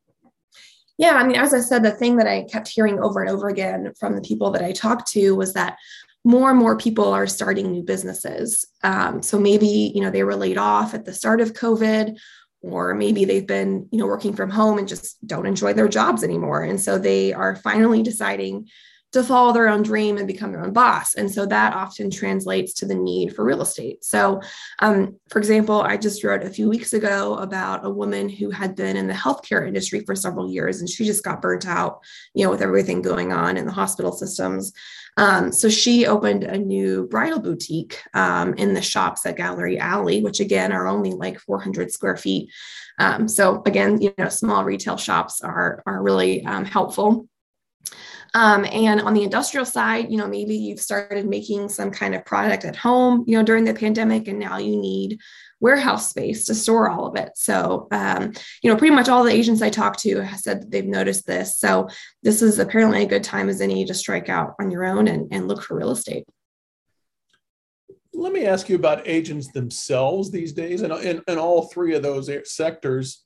Yeah, 0.96 1.14
I 1.14 1.26
mean, 1.26 1.36
as 1.36 1.52
I 1.52 1.60
said, 1.60 1.82
the 1.82 1.90
thing 1.90 2.16
that 2.16 2.28
I 2.28 2.44
kept 2.44 2.68
hearing 2.68 3.00
over 3.00 3.20
and 3.20 3.28
over 3.28 3.48
again 3.48 3.92
from 3.98 4.14
the 4.14 4.22
people 4.22 4.50
that 4.52 4.62
I 4.62 4.72
talked 4.72 5.08
to 5.12 5.34
was 5.34 5.52
that 5.54 5.76
more 6.24 6.50
and 6.50 6.58
more 6.58 6.76
people 6.76 7.12
are 7.12 7.26
starting 7.26 7.70
new 7.70 7.82
businesses. 7.82 8.64
Um, 8.82 9.22
so 9.22 9.38
maybe 9.38 9.92
you 9.94 10.00
know 10.00 10.10
they 10.10 10.24
were 10.24 10.36
laid 10.36 10.58
off 10.58 10.94
at 10.94 11.04
the 11.04 11.12
start 11.12 11.40
of 11.40 11.52
COVID, 11.52 12.16
or 12.62 12.94
maybe 12.94 13.24
they've 13.24 13.46
been 13.46 13.88
you 13.90 13.98
know 13.98 14.06
working 14.06 14.34
from 14.34 14.50
home 14.50 14.78
and 14.78 14.88
just 14.88 15.24
don't 15.26 15.46
enjoy 15.46 15.72
their 15.72 15.88
jobs 15.88 16.22
anymore, 16.22 16.62
and 16.62 16.80
so 16.80 16.98
they 16.98 17.32
are 17.32 17.56
finally 17.56 18.02
deciding 18.02 18.68
to 19.14 19.22
follow 19.22 19.52
their 19.52 19.68
own 19.68 19.82
dream 19.82 20.16
and 20.16 20.26
become 20.26 20.50
their 20.50 20.64
own 20.64 20.72
boss. 20.72 21.14
And 21.14 21.30
so 21.30 21.46
that 21.46 21.72
often 21.72 22.10
translates 22.10 22.74
to 22.74 22.86
the 22.86 22.96
need 22.96 23.34
for 23.34 23.44
real 23.44 23.62
estate. 23.62 24.04
So, 24.04 24.40
um, 24.80 25.16
for 25.30 25.38
example, 25.38 25.82
I 25.82 25.96
just 25.96 26.24
wrote 26.24 26.42
a 26.42 26.50
few 26.50 26.68
weeks 26.68 26.92
ago 26.92 27.36
about 27.36 27.86
a 27.86 27.90
woman 27.90 28.28
who 28.28 28.50
had 28.50 28.74
been 28.74 28.96
in 28.96 29.06
the 29.06 29.14
healthcare 29.14 29.66
industry 29.66 30.00
for 30.00 30.16
several 30.16 30.50
years 30.50 30.80
and 30.80 30.90
she 30.90 31.04
just 31.04 31.22
got 31.22 31.40
burnt 31.40 31.64
out, 31.64 32.00
you 32.34 32.44
know, 32.44 32.50
with 32.50 32.60
everything 32.60 33.02
going 33.02 33.32
on 33.32 33.56
in 33.56 33.66
the 33.66 33.72
hospital 33.72 34.10
systems. 34.10 34.72
Um, 35.16 35.52
so 35.52 35.68
she 35.68 36.06
opened 36.06 36.42
a 36.42 36.58
new 36.58 37.06
bridal 37.06 37.38
boutique 37.38 38.02
um, 38.14 38.54
in 38.54 38.74
the 38.74 38.82
shops 38.82 39.24
at 39.26 39.36
Gallery 39.36 39.78
Alley, 39.78 40.24
which 40.24 40.40
again 40.40 40.72
are 40.72 40.88
only 40.88 41.12
like 41.12 41.38
400 41.38 41.92
square 41.92 42.16
feet. 42.16 42.50
Um, 42.98 43.28
so 43.28 43.62
again, 43.64 44.00
you 44.00 44.12
know, 44.18 44.28
small 44.28 44.64
retail 44.64 44.96
shops 44.96 45.40
are 45.40 45.84
are 45.86 46.02
really 46.02 46.44
um, 46.44 46.64
helpful. 46.64 47.28
Um, 48.36 48.66
and 48.72 49.00
on 49.00 49.14
the 49.14 49.22
industrial 49.22 49.64
side, 49.64 50.10
you 50.10 50.16
know, 50.16 50.26
maybe 50.26 50.56
you've 50.56 50.80
started 50.80 51.28
making 51.28 51.68
some 51.68 51.92
kind 51.92 52.16
of 52.16 52.24
product 52.24 52.64
at 52.64 52.74
home, 52.74 53.24
you 53.28 53.38
know, 53.38 53.44
during 53.44 53.62
the 53.64 53.74
pandemic, 53.74 54.26
and 54.26 54.40
now 54.40 54.58
you 54.58 54.76
need 54.76 55.20
warehouse 55.60 56.10
space 56.10 56.44
to 56.46 56.54
store 56.54 56.90
all 56.90 57.06
of 57.06 57.16
it. 57.16 57.30
So, 57.36 57.86
um, 57.92 58.32
you 58.60 58.70
know, 58.70 58.76
pretty 58.76 58.94
much 58.94 59.08
all 59.08 59.22
the 59.22 59.32
agents 59.32 59.62
I 59.62 59.70
talked 59.70 60.00
to 60.00 60.20
have 60.20 60.40
said 60.40 60.62
that 60.62 60.70
they've 60.72 60.84
noticed 60.84 61.26
this. 61.26 61.56
So, 61.56 61.88
this 62.24 62.42
is 62.42 62.58
apparently 62.58 63.04
a 63.04 63.08
good 63.08 63.22
time 63.22 63.48
as 63.48 63.60
any 63.60 63.84
to 63.84 63.94
strike 63.94 64.28
out 64.28 64.54
on 64.60 64.70
your 64.72 64.84
own 64.84 65.06
and, 65.06 65.28
and 65.32 65.46
look 65.46 65.62
for 65.62 65.76
real 65.76 65.92
estate. 65.92 66.24
Let 68.12 68.32
me 68.32 68.46
ask 68.46 68.68
you 68.68 68.76
about 68.76 69.06
agents 69.06 69.52
themselves 69.52 70.30
these 70.32 70.52
days, 70.52 70.82
and 70.82 70.92
in, 70.92 71.22
in 71.28 71.38
all 71.38 71.68
three 71.68 71.94
of 71.94 72.02
those 72.02 72.30
sectors 72.52 73.23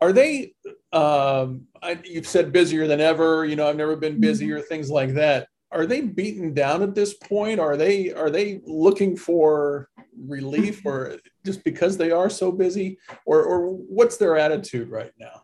are 0.00 0.12
they 0.12 0.52
um, 0.92 1.66
I, 1.82 1.98
you've 2.04 2.28
said 2.28 2.52
busier 2.52 2.86
than 2.86 3.00
ever 3.00 3.44
you 3.44 3.56
know 3.56 3.68
i've 3.68 3.76
never 3.76 3.96
been 3.96 4.14
mm-hmm. 4.14 4.20
busier 4.22 4.60
things 4.60 4.90
like 4.90 5.14
that. 5.14 5.48
Are 5.72 5.86
they 5.86 6.00
beaten 6.00 6.54
down 6.54 6.82
at 6.82 6.94
this 6.94 7.14
point? 7.14 7.58
Are 7.60 7.76
they 7.76 8.12
are 8.12 8.30
they 8.30 8.60
looking 8.64 9.16
for 9.16 9.88
relief 10.16 10.84
or 10.86 11.18
just 11.44 11.64
because 11.64 11.96
they 11.96 12.10
are 12.10 12.30
so 12.30 12.52
busy? 12.52 12.98
Or 13.26 13.42
or 13.42 13.70
what's 13.72 14.16
their 14.16 14.38
attitude 14.38 14.90
right 14.90 15.12
now? 15.18 15.42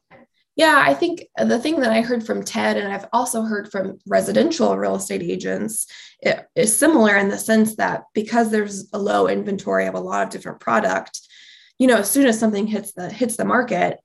Yeah, 0.55 0.83
I 0.87 0.93
think 0.93 1.25
the 1.37 1.59
thing 1.59 1.81
that 1.81 1.93
I 1.93 2.03
heard 2.03 2.27
from 2.27 2.45
Ted, 2.45 2.77
and 2.77 2.93
I've 2.93 3.09
also 3.13 3.43
heard 3.43 3.73
from 3.73 3.99
residential 4.07 4.77
real 4.77 4.97
estate 4.97 5.23
agents, 5.23 5.87
is 6.55 6.77
similar 6.77 7.17
in 7.17 7.31
the 7.31 7.39
sense 7.39 7.77
that 7.77 8.03
because 8.13 8.51
there's 8.51 8.89
a 8.93 8.99
low 8.99 9.29
inventory 9.29 9.87
of 9.87 9.95
a 9.95 10.01
lot 10.01 10.25
of 10.25 10.31
different 10.31 10.61
product, 10.61 11.21
you 11.79 11.87
know, 11.87 11.97
as 11.97 12.11
soon 12.11 12.27
as 12.27 12.39
something 12.39 12.67
hits 12.67 12.93
the 12.93 13.11
hits 13.11 13.37
the 13.37 13.47
market, 13.47 13.99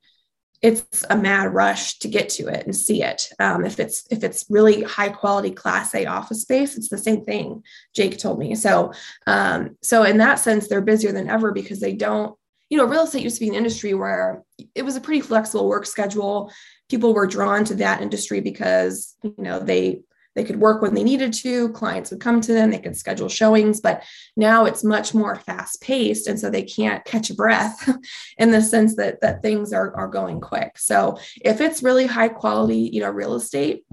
it's 0.60 1.04
a 1.08 1.16
mad 1.16 1.54
rush 1.54 1.98
to 2.00 2.08
get 2.08 2.28
to 2.30 2.48
it 2.48 2.66
and 2.66 2.74
see 2.74 3.02
it. 3.02 3.30
Um, 3.38 3.64
if 3.64 3.78
it's 3.78 4.06
if 4.10 4.24
it's 4.24 4.44
really 4.48 4.82
high 4.82 5.08
quality 5.08 5.50
Class 5.50 5.94
A 5.94 6.06
office 6.06 6.42
space, 6.42 6.76
it's 6.76 6.88
the 6.88 6.98
same 6.98 7.24
thing. 7.24 7.62
Jake 7.94 8.18
told 8.18 8.38
me. 8.38 8.54
So 8.54 8.92
um, 9.26 9.76
so 9.82 10.02
in 10.02 10.18
that 10.18 10.40
sense, 10.40 10.68
they're 10.68 10.80
busier 10.80 11.12
than 11.12 11.30
ever 11.30 11.52
because 11.52 11.80
they 11.80 11.92
don't. 11.92 12.36
You 12.70 12.76
know, 12.76 12.84
real 12.84 13.04
estate 13.04 13.22
used 13.22 13.36
to 13.36 13.40
be 13.40 13.48
an 13.48 13.54
industry 13.54 13.94
where 13.94 14.42
it 14.74 14.82
was 14.82 14.94
a 14.94 15.00
pretty 15.00 15.22
flexible 15.22 15.68
work 15.68 15.86
schedule. 15.86 16.52
People 16.90 17.14
were 17.14 17.26
drawn 17.26 17.64
to 17.64 17.74
that 17.76 18.02
industry 18.02 18.40
because 18.40 19.14
you 19.22 19.34
know 19.38 19.58
they 19.58 20.02
they 20.38 20.44
could 20.44 20.60
work 20.60 20.80
when 20.80 20.94
they 20.94 21.02
needed 21.02 21.32
to 21.32 21.68
clients 21.70 22.12
would 22.12 22.20
come 22.20 22.40
to 22.40 22.52
them 22.52 22.70
they 22.70 22.78
could 22.78 22.96
schedule 22.96 23.28
showings 23.28 23.80
but 23.80 24.04
now 24.36 24.64
it's 24.64 24.84
much 24.84 25.12
more 25.12 25.34
fast 25.34 25.82
paced 25.82 26.28
and 26.28 26.38
so 26.38 26.48
they 26.48 26.62
can't 26.62 27.04
catch 27.04 27.28
a 27.28 27.34
breath 27.34 27.88
in 28.38 28.52
the 28.52 28.62
sense 28.62 28.94
that 28.94 29.20
that 29.20 29.42
things 29.42 29.72
are, 29.72 29.94
are 29.96 30.08
going 30.08 30.40
quick. 30.40 30.78
So 30.78 31.18
if 31.44 31.60
it's 31.60 31.82
really 31.82 32.06
high 32.06 32.28
quality 32.28 32.90
you 32.92 33.00
know 33.00 33.10
real 33.10 33.34
estate 33.34 33.84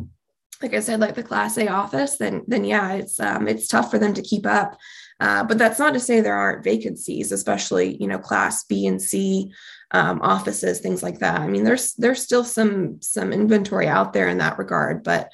like 0.61 0.73
i 0.73 0.79
said 0.79 0.99
like 0.99 1.15
the 1.15 1.23
class 1.23 1.57
a 1.57 1.67
office 1.67 2.17
then 2.17 2.43
then 2.47 2.63
yeah 2.63 2.93
it's 2.93 3.19
um, 3.19 3.47
it's 3.47 3.67
tough 3.67 3.89
for 3.89 3.99
them 3.99 4.13
to 4.13 4.21
keep 4.21 4.45
up. 4.45 4.77
Uh, 5.21 5.45
but 5.45 5.57
that's 5.57 5.79
not 5.79 5.93
to 5.93 5.99
say 5.99 6.19
there 6.19 6.35
aren't 6.35 6.63
vacancies 6.63 7.31
especially 7.31 7.97
you 7.99 8.07
know 8.07 8.19
class 8.19 8.63
b 8.65 8.85
and 8.85 9.01
c 9.01 9.51
um, 9.91 10.19
offices 10.21 10.79
things 10.79 11.01
like 11.01 11.19
that. 11.19 11.39
I 11.39 11.47
mean 11.47 11.63
there's 11.63 11.93
there's 11.93 12.21
still 12.21 12.43
some 12.43 13.01
some 13.01 13.31
inventory 13.31 13.87
out 13.87 14.13
there 14.13 14.27
in 14.27 14.39
that 14.39 14.57
regard 14.57 15.03
but 15.03 15.31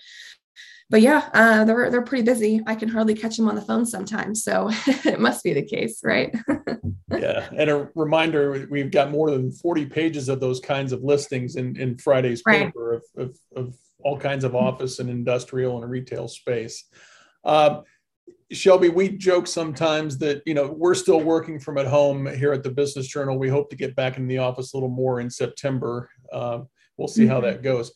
but 0.91 1.01
yeah, 1.01 1.29
uh, 1.33 1.63
they're 1.63 1.89
they're 1.89 2.01
pretty 2.01 2.25
busy. 2.25 2.61
I 2.67 2.75
can 2.75 2.89
hardly 2.89 3.15
catch 3.15 3.37
them 3.37 3.47
on 3.47 3.55
the 3.55 3.61
phone 3.61 3.85
sometimes, 3.85 4.43
so 4.43 4.69
it 5.05 5.21
must 5.21 5.41
be 5.41 5.53
the 5.53 5.65
case, 5.65 6.01
right? 6.03 6.35
yeah, 7.17 7.47
and 7.57 7.69
a 7.69 7.89
reminder: 7.95 8.67
we've 8.69 8.91
got 8.91 9.09
more 9.09 9.31
than 9.31 9.53
forty 9.53 9.85
pages 9.85 10.27
of 10.27 10.41
those 10.41 10.59
kinds 10.59 10.91
of 10.91 11.01
listings 11.01 11.55
in 11.55 11.77
in 11.77 11.97
Friday's 11.97 12.43
right. 12.45 12.65
paper 12.65 12.95
of, 12.95 13.03
of, 13.15 13.37
of 13.55 13.75
all 14.03 14.19
kinds 14.19 14.43
of 14.43 14.53
office 14.53 14.99
and 14.99 15.09
industrial 15.09 15.81
and 15.81 15.89
retail 15.89 16.27
space. 16.27 16.83
Uh, 17.45 17.81
Shelby, 18.51 18.89
we 18.89 19.15
joke 19.15 19.47
sometimes 19.47 20.17
that 20.17 20.41
you 20.45 20.53
know 20.53 20.75
we're 20.77 20.93
still 20.93 21.21
working 21.21 21.57
from 21.57 21.77
at 21.77 21.87
home 21.87 22.25
here 22.35 22.51
at 22.51 22.63
the 22.63 22.69
Business 22.69 23.07
Journal. 23.07 23.39
We 23.39 23.47
hope 23.47 23.69
to 23.69 23.77
get 23.77 23.95
back 23.95 24.17
in 24.17 24.27
the 24.27 24.39
office 24.39 24.73
a 24.73 24.75
little 24.75 24.89
more 24.89 25.21
in 25.21 25.29
September. 25.29 26.09
Uh, 26.33 26.63
we'll 26.97 27.07
see 27.07 27.21
mm-hmm. 27.21 27.31
how 27.31 27.41
that 27.41 27.63
goes 27.63 27.93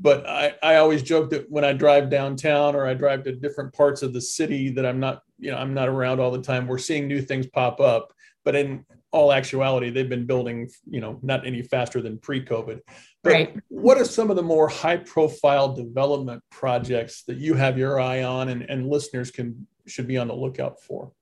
but 0.00 0.28
I, 0.28 0.54
I 0.62 0.76
always 0.76 1.02
joke 1.02 1.30
that 1.30 1.50
when 1.50 1.64
I 1.64 1.72
drive 1.72 2.10
downtown 2.10 2.76
or 2.76 2.86
I 2.86 2.94
drive 2.94 3.24
to 3.24 3.32
different 3.32 3.74
parts 3.74 4.02
of 4.02 4.12
the 4.12 4.20
city 4.20 4.70
that 4.70 4.86
I'm 4.86 5.00
not, 5.00 5.22
you 5.38 5.50
know, 5.50 5.56
I'm 5.56 5.74
not 5.74 5.88
around 5.88 6.20
all 6.20 6.30
the 6.30 6.42
time. 6.42 6.66
We're 6.66 6.78
seeing 6.78 7.08
new 7.08 7.20
things 7.20 7.46
pop 7.46 7.80
up, 7.80 8.12
but 8.44 8.54
in 8.54 8.84
all 9.10 9.32
actuality, 9.32 9.90
they've 9.90 10.08
been 10.08 10.26
building, 10.26 10.70
you 10.88 11.00
know, 11.00 11.18
not 11.22 11.46
any 11.46 11.62
faster 11.62 12.00
than 12.00 12.18
pre-COVID. 12.18 12.80
But 13.24 13.32
right. 13.32 13.56
what 13.68 13.98
are 13.98 14.04
some 14.04 14.30
of 14.30 14.36
the 14.36 14.42
more 14.42 14.68
high-profile 14.68 15.74
development 15.74 16.42
projects 16.50 17.24
that 17.24 17.38
you 17.38 17.54
have 17.54 17.76
your 17.76 17.98
eye 17.98 18.22
on 18.22 18.50
and, 18.50 18.62
and 18.62 18.88
listeners 18.88 19.30
can 19.30 19.66
should 19.86 20.06
be 20.06 20.18
on 20.18 20.28
the 20.28 20.34
lookout 20.34 20.80
for? 20.82 21.12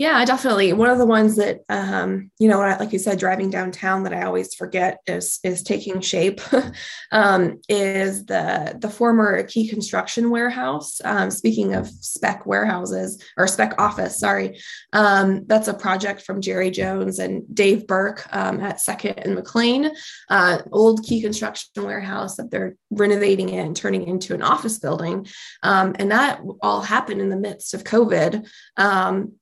Yeah, 0.00 0.24
definitely. 0.24 0.72
One 0.72 0.88
of 0.88 0.96
the 0.96 1.04
ones 1.04 1.36
that, 1.36 1.60
um, 1.68 2.30
you 2.38 2.48
know, 2.48 2.58
like 2.58 2.90
you 2.90 2.98
said, 2.98 3.18
driving 3.18 3.50
downtown 3.50 4.04
that 4.04 4.14
I 4.14 4.22
always 4.22 4.54
forget 4.54 5.00
is 5.06 5.38
is 5.44 5.62
taking 5.62 6.00
shape. 6.00 6.40
um, 7.12 7.60
is 7.68 8.24
the 8.24 8.78
the 8.80 8.88
former 8.88 9.42
Key 9.42 9.68
Construction 9.68 10.30
warehouse. 10.30 11.02
Um, 11.04 11.30
speaking 11.30 11.74
of 11.74 11.86
spec 11.86 12.46
warehouses 12.46 13.22
or 13.36 13.46
spec 13.46 13.74
office, 13.78 14.18
sorry, 14.18 14.58
um, 14.94 15.44
that's 15.46 15.68
a 15.68 15.74
project 15.74 16.22
from 16.22 16.40
Jerry 16.40 16.70
Jones 16.70 17.18
and 17.18 17.42
Dave 17.54 17.86
Burke 17.86 18.26
um, 18.34 18.58
at 18.60 18.80
Second 18.80 19.18
and 19.18 19.34
McLean, 19.34 19.90
uh, 20.30 20.62
old 20.72 21.04
Key 21.04 21.20
Construction 21.20 21.84
warehouse 21.84 22.36
that 22.36 22.50
they're 22.50 22.74
renovating 22.88 23.50
it 23.50 23.66
and 23.66 23.76
turning 23.76 24.08
into 24.08 24.32
an 24.32 24.40
office 24.40 24.78
building, 24.78 25.26
um, 25.62 25.94
and 25.98 26.10
that 26.10 26.40
all 26.62 26.80
happened 26.80 27.20
in 27.20 27.28
the 27.28 27.36
midst 27.36 27.74
of 27.74 27.84
COVID. 27.84 28.48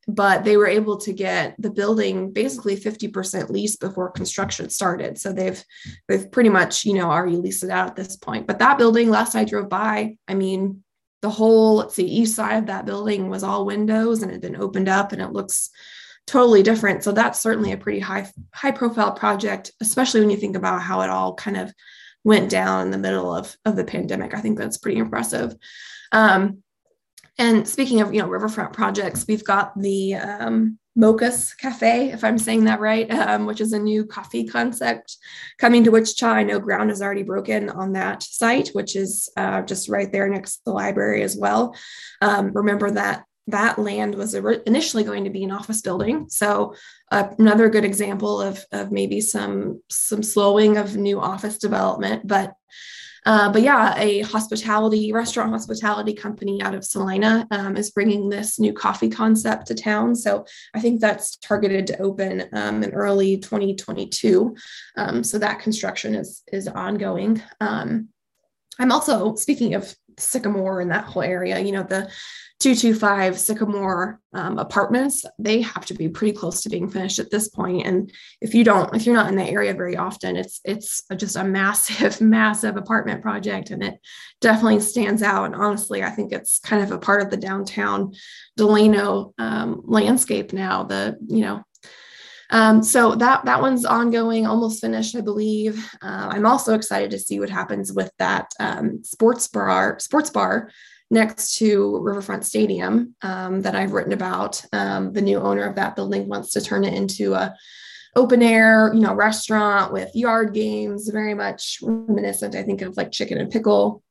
but 0.08 0.47
they 0.48 0.56
were 0.56 0.66
able 0.66 0.96
to 0.96 1.12
get 1.12 1.54
the 1.58 1.68
building 1.68 2.32
basically 2.32 2.74
50% 2.74 3.50
leased 3.50 3.80
before 3.80 4.10
construction 4.10 4.70
started. 4.70 5.18
So 5.18 5.30
they've 5.30 5.62
they've 6.08 6.32
pretty 6.32 6.48
much, 6.48 6.86
you 6.86 6.94
know, 6.94 7.10
already 7.10 7.36
leased 7.36 7.64
it 7.64 7.70
out 7.70 7.88
at 7.90 7.96
this 7.96 8.16
point. 8.16 8.46
But 8.46 8.58
that 8.60 8.78
building, 8.78 9.10
last 9.10 9.34
I 9.34 9.44
drove 9.44 9.68
by, 9.68 10.16
I 10.26 10.32
mean, 10.32 10.82
the 11.20 11.28
whole, 11.28 11.76
let's 11.76 11.96
see, 11.96 12.06
east 12.06 12.34
side 12.34 12.56
of 12.56 12.66
that 12.68 12.86
building 12.86 13.28
was 13.28 13.42
all 13.42 13.66
windows 13.66 14.22
and 14.22 14.30
it 14.30 14.36
had 14.36 14.40
been 14.40 14.56
opened 14.56 14.88
up 14.88 15.12
and 15.12 15.20
it 15.20 15.34
looks 15.34 15.68
totally 16.26 16.62
different. 16.62 17.04
So 17.04 17.12
that's 17.12 17.42
certainly 17.42 17.72
a 17.72 17.76
pretty 17.76 18.00
high 18.00 18.30
high 18.54 18.72
profile 18.72 19.12
project, 19.12 19.72
especially 19.82 20.20
when 20.20 20.30
you 20.30 20.38
think 20.38 20.56
about 20.56 20.80
how 20.80 21.02
it 21.02 21.10
all 21.10 21.34
kind 21.34 21.58
of 21.58 21.74
went 22.24 22.48
down 22.48 22.86
in 22.86 22.90
the 22.90 22.96
middle 22.96 23.34
of, 23.34 23.54
of 23.66 23.76
the 23.76 23.84
pandemic. 23.84 24.32
I 24.32 24.40
think 24.40 24.56
that's 24.56 24.78
pretty 24.78 24.96
impressive. 24.96 25.54
Um, 26.10 26.62
and 27.38 27.66
speaking 27.66 28.00
of, 28.00 28.12
you 28.12 28.20
know, 28.20 28.28
riverfront 28.28 28.72
projects, 28.72 29.24
we've 29.28 29.44
got 29.44 29.78
the 29.80 30.14
um, 30.14 30.78
Cafe, 31.60 32.10
if 32.10 32.24
I'm 32.24 32.38
saying 32.38 32.64
that 32.64 32.80
right, 32.80 33.08
um, 33.12 33.46
which 33.46 33.60
is 33.60 33.72
a 33.72 33.78
new 33.78 34.04
coffee 34.04 34.44
concept 34.44 35.16
coming 35.58 35.84
to 35.84 35.90
Wichita. 35.90 36.26
I 36.26 36.42
know 36.42 36.58
ground 36.58 36.90
is 36.90 37.00
already 37.00 37.22
broken 37.22 37.70
on 37.70 37.92
that 37.92 38.22
site, 38.22 38.68
which 38.68 38.96
is 38.96 39.30
uh, 39.36 39.62
just 39.62 39.88
right 39.88 40.10
there 40.10 40.28
next 40.28 40.56
to 40.56 40.62
the 40.66 40.72
library 40.72 41.22
as 41.22 41.36
well. 41.36 41.76
Um, 42.20 42.52
remember 42.52 42.90
that 42.90 43.24
that 43.46 43.78
land 43.78 44.14
was 44.14 44.34
initially 44.34 45.04
going 45.04 45.24
to 45.24 45.30
be 45.30 45.42
an 45.42 45.50
office 45.50 45.80
building. 45.80 46.28
So 46.28 46.74
uh, 47.10 47.28
another 47.38 47.70
good 47.70 47.84
example 47.84 48.42
of, 48.42 48.62
of 48.72 48.92
maybe 48.92 49.20
some 49.20 49.82
some 49.88 50.22
slowing 50.22 50.76
of 50.76 50.96
new 50.96 51.18
office 51.18 51.56
development, 51.58 52.26
but 52.26 52.52
uh, 53.28 53.52
but 53.52 53.60
yeah, 53.60 53.94
a 53.98 54.22
hospitality 54.22 55.12
restaurant 55.12 55.50
hospitality 55.50 56.14
company 56.14 56.62
out 56.62 56.74
of 56.74 56.82
Salina 56.82 57.46
um, 57.50 57.76
is 57.76 57.90
bringing 57.90 58.30
this 58.30 58.58
new 58.58 58.72
coffee 58.72 59.10
concept 59.10 59.66
to 59.66 59.74
town. 59.74 60.16
So 60.16 60.46
I 60.74 60.80
think 60.80 60.98
that's 60.98 61.36
targeted 61.36 61.86
to 61.88 62.00
open 62.00 62.48
um, 62.54 62.82
in 62.82 62.90
early 62.92 63.36
2022. 63.36 64.56
Um, 64.96 65.22
so 65.22 65.38
that 65.40 65.60
construction 65.60 66.14
is 66.14 66.42
is 66.50 66.68
ongoing. 66.68 67.42
Um, 67.60 68.08
I'm 68.78 68.92
also 68.92 69.34
speaking 69.34 69.74
of 69.74 69.94
Sycamore 70.18 70.80
and 70.80 70.90
that 70.90 71.04
whole 71.04 71.22
area. 71.22 71.58
You 71.58 71.72
know 71.72 71.82
the 71.82 72.10
225 72.60 73.38
Sycamore 73.38 74.20
um, 74.32 74.58
apartments, 74.58 75.24
they 75.38 75.60
have 75.60 75.86
to 75.86 75.94
be 75.94 76.08
pretty 76.08 76.36
close 76.36 76.60
to 76.62 76.68
being 76.68 76.90
finished 76.90 77.20
at 77.20 77.30
this 77.30 77.48
point. 77.48 77.86
And 77.86 78.12
if 78.40 78.52
you 78.52 78.64
don't, 78.64 78.94
if 78.96 79.06
you're 79.06 79.14
not 79.14 79.28
in 79.28 79.36
the 79.36 79.44
area 79.44 79.72
very 79.74 79.96
often, 79.96 80.36
it's 80.36 80.60
it's 80.64 81.04
just 81.16 81.36
a 81.36 81.44
massive, 81.58 82.20
massive 82.20 82.76
apartment 82.76 83.22
project, 83.22 83.70
and 83.70 83.84
it 83.84 84.00
definitely 84.40 84.80
stands 84.80 85.22
out. 85.22 85.44
And 85.44 85.54
honestly, 85.54 86.02
I 86.02 86.10
think 86.10 86.32
it's 86.32 86.58
kind 86.58 86.82
of 86.82 86.90
a 86.90 86.98
part 86.98 87.22
of 87.22 87.30
the 87.30 87.36
downtown 87.36 88.12
Delano 88.56 89.34
um, 89.38 89.82
landscape 89.84 90.52
now. 90.52 90.82
The 90.82 91.16
you 91.28 91.42
know 91.42 91.62
um, 92.50 92.82
so 92.82 93.14
that 93.14 93.44
that 93.44 93.60
one's 93.60 93.84
ongoing, 93.84 94.46
almost 94.46 94.80
finished, 94.80 95.14
I 95.14 95.20
believe. 95.20 95.90
Uh, 96.00 96.28
I'm 96.30 96.46
also 96.46 96.74
excited 96.74 97.10
to 97.10 97.18
see 97.18 97.40
what 97.40 97.50
happens 97.50 97.92
with 97.92 98.10
that 98.18 98.52
um, 98.58 99.04
sports 99.04 99.48
bar 99.48 99.98
sports 99.98 100.30
bar 100.30 100.70
next 101.10 101.56
to 101.56 101.98
Riverfront 102.00 102.44
Stadium 102.44 103.14
um, 103.22 103.62
that 103.62 103.74
I've 103.74 103.92
written 103.92 104.12
about. 104.12 104.62
Um, 104.72 105.12
the 105.12 105.22
new 105.22 105.38
owner 105.38 105.64
of 105.64 105.76
that 105.76 105.96
building 105.96 106.28
wants 106.28 106.52
to 106.52 106.60
turn 106.60 106.84
it 106.84 106.94
into 106.94 107.34
a 107.34 107.54
open 108.16 108.42
air, 108.42 108.92
you 108.94 109.00
know, 109.00 109.14
restaurant 109.14 109.92
with 109.92 110.14
yard 110.14 110.54
games, 110.54 111.08
very 111.08 111.34
much 111.34 111.78
reminiscent, 111.82 112.54
I 112.54 112.62
think, 112.62 112.82
of 112.82 112.96
like 112.96 113.12
chicken 113.12 113.38
and 113.38 113.50
pickle. 113.50 114.02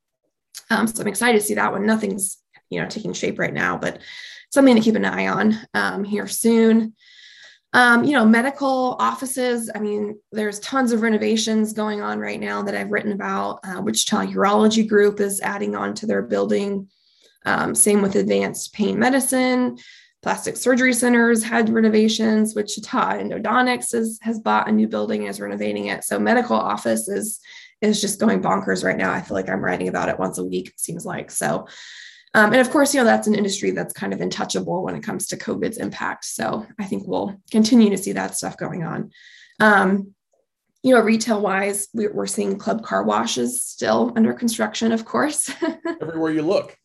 Um, 0.69 0.87
so 0.87 1.01
I'm 1.01 1.07
excited 1.07 1.39
to 1.39 1.45
see 1.45 1.55
that 1.55 1.71
one. 1.71 1.85
Nothing's, 1.85 2.37
you 2.69 2.81
know, 2.81 2.87
taking 2.87 3.13
shape 3.13 3.39
right 3.39 3.53
now, 3.53 3.77
but 3.77 3.99
something 4.51 4.75
to 4.75 4.81
keep 4.81 4.95
an 4.95 5.05
eye 5.05 5.27
on 5.27 5.59
um, 5.73 6.03
here 6.03 6.27
soon. 6.27 6.93
Um, 7.73 8.05
you 8.05 8.13
know, 8.13 8.25
medical 8.25 8.95
offices. 8.99 9.69
I 9.75 9.79
mean, 9.79 10.19
there's 10.31 10.59
tons 10.61 10.93
of 10.93 11.01
renovations 11.01 11.73
going 11.73 12.01
on 12.01 12.17
right 12.17 12.39
now 12.39 12.63
that 12.63 12.75
I've 12.75 12.91
written 12.91 13.11
about. 13.11 13.59
Uh, 13.63 13.81
Wichita 13.81 14.25
Urology 14.27 14.87
Group 14.87 15.19
is 15.19 15.41
adding 15.41 15.75
on 15.75 15.93
to 15.95 16.05
their 16.05 16.21
building. 16.21 16.89
Um, 17.45 17.75
same 17.75 18.01
with 18.01 18.15
advanced 18.15 18.73
pain 18.73 18.97
medicine. 18.97 19.77
Plastic 20.23 20.57
surgery 20.57 20.93
centers 20.93 21.43
had 21.43 21.69
renovations. 21.69 22.55
Wichita 22.55 23.13
Endodontics 23.13 23.91
has, 23.93 24.17
has 24.21 24.39
bought 24.39 24.67
a 24.67 24.71
new 24.71 24.87
building 24.87 25.21
and 25.21 25.29
is 25.29 25.39
renovating 25.39 25.87
it. 25.87 26.03
So 26.03 26.19
medical 26.19 26.55
office 26.55 27.07
is 27.07 27.39
is 27.81 28.01
just 28.01 28.19
going 28.19 28.41
bonkers 28.41 28.83
right 28.83 28.97
now. 28.97 29.13
I 29.13 29.21
feel 29.21 29.35
like 29.35 29.49
I'm 29.49 29.63
writing 29.63 29.87
about 29.87 30.09
it 30.09 30.17
once 30.17 30.39
a 30.39 30.43
week, 30.43 30.69
it 30.69 30.79
seems 30.79 31.05
like. 31.05 31.29
So 31.29 31.67
um, 32.33 32.51
and 32.51 32.61
of 32.61 32.69
course, 32.69 32.93
you 32.93 32.99
know, 32.99 33.05
that's 33.05 33.27
an 33.27 33.35
industry 33.35 33.71
that's 33.71 33.93
kind 33.93 34.13
of 34.13 34.21
untouchable 34.21 34.83
when 34.83 34.95
it 34.95 35.03
comes 35.03 35.27
to 35.27 35.37
COVID's 35.37 35.77
impact. 35.77 36.25
So 36.25 36.65
I 36.79 36.85
think 36.85 37.07
we'll 37.07 37.39
continue 37.51 37.89
to 37.89 37.97
see 37.97 38.11
that 38.13 38.35
stuff 38.35 38.57
going 38.57 38.83
on. 38.83 39.11
Um, 39.59 40.13
you 40.83 40.93
know, 40.93 41.01
retail 41.01 41.41
wise, 41.41 41.87
we're 41.93 42.27
seeing 42.27 42.57
club 42.57 42.83
car 42.83 43.03
washes 43.03 43.63
still 43.63 44.13
under 44.15 44.33
construction, 44.33 44.91
of 44.91 45.05
course. 45.05 45.51
Everywhere 46.01 46.31
you 46.31 46.43
look. 46.43 46.77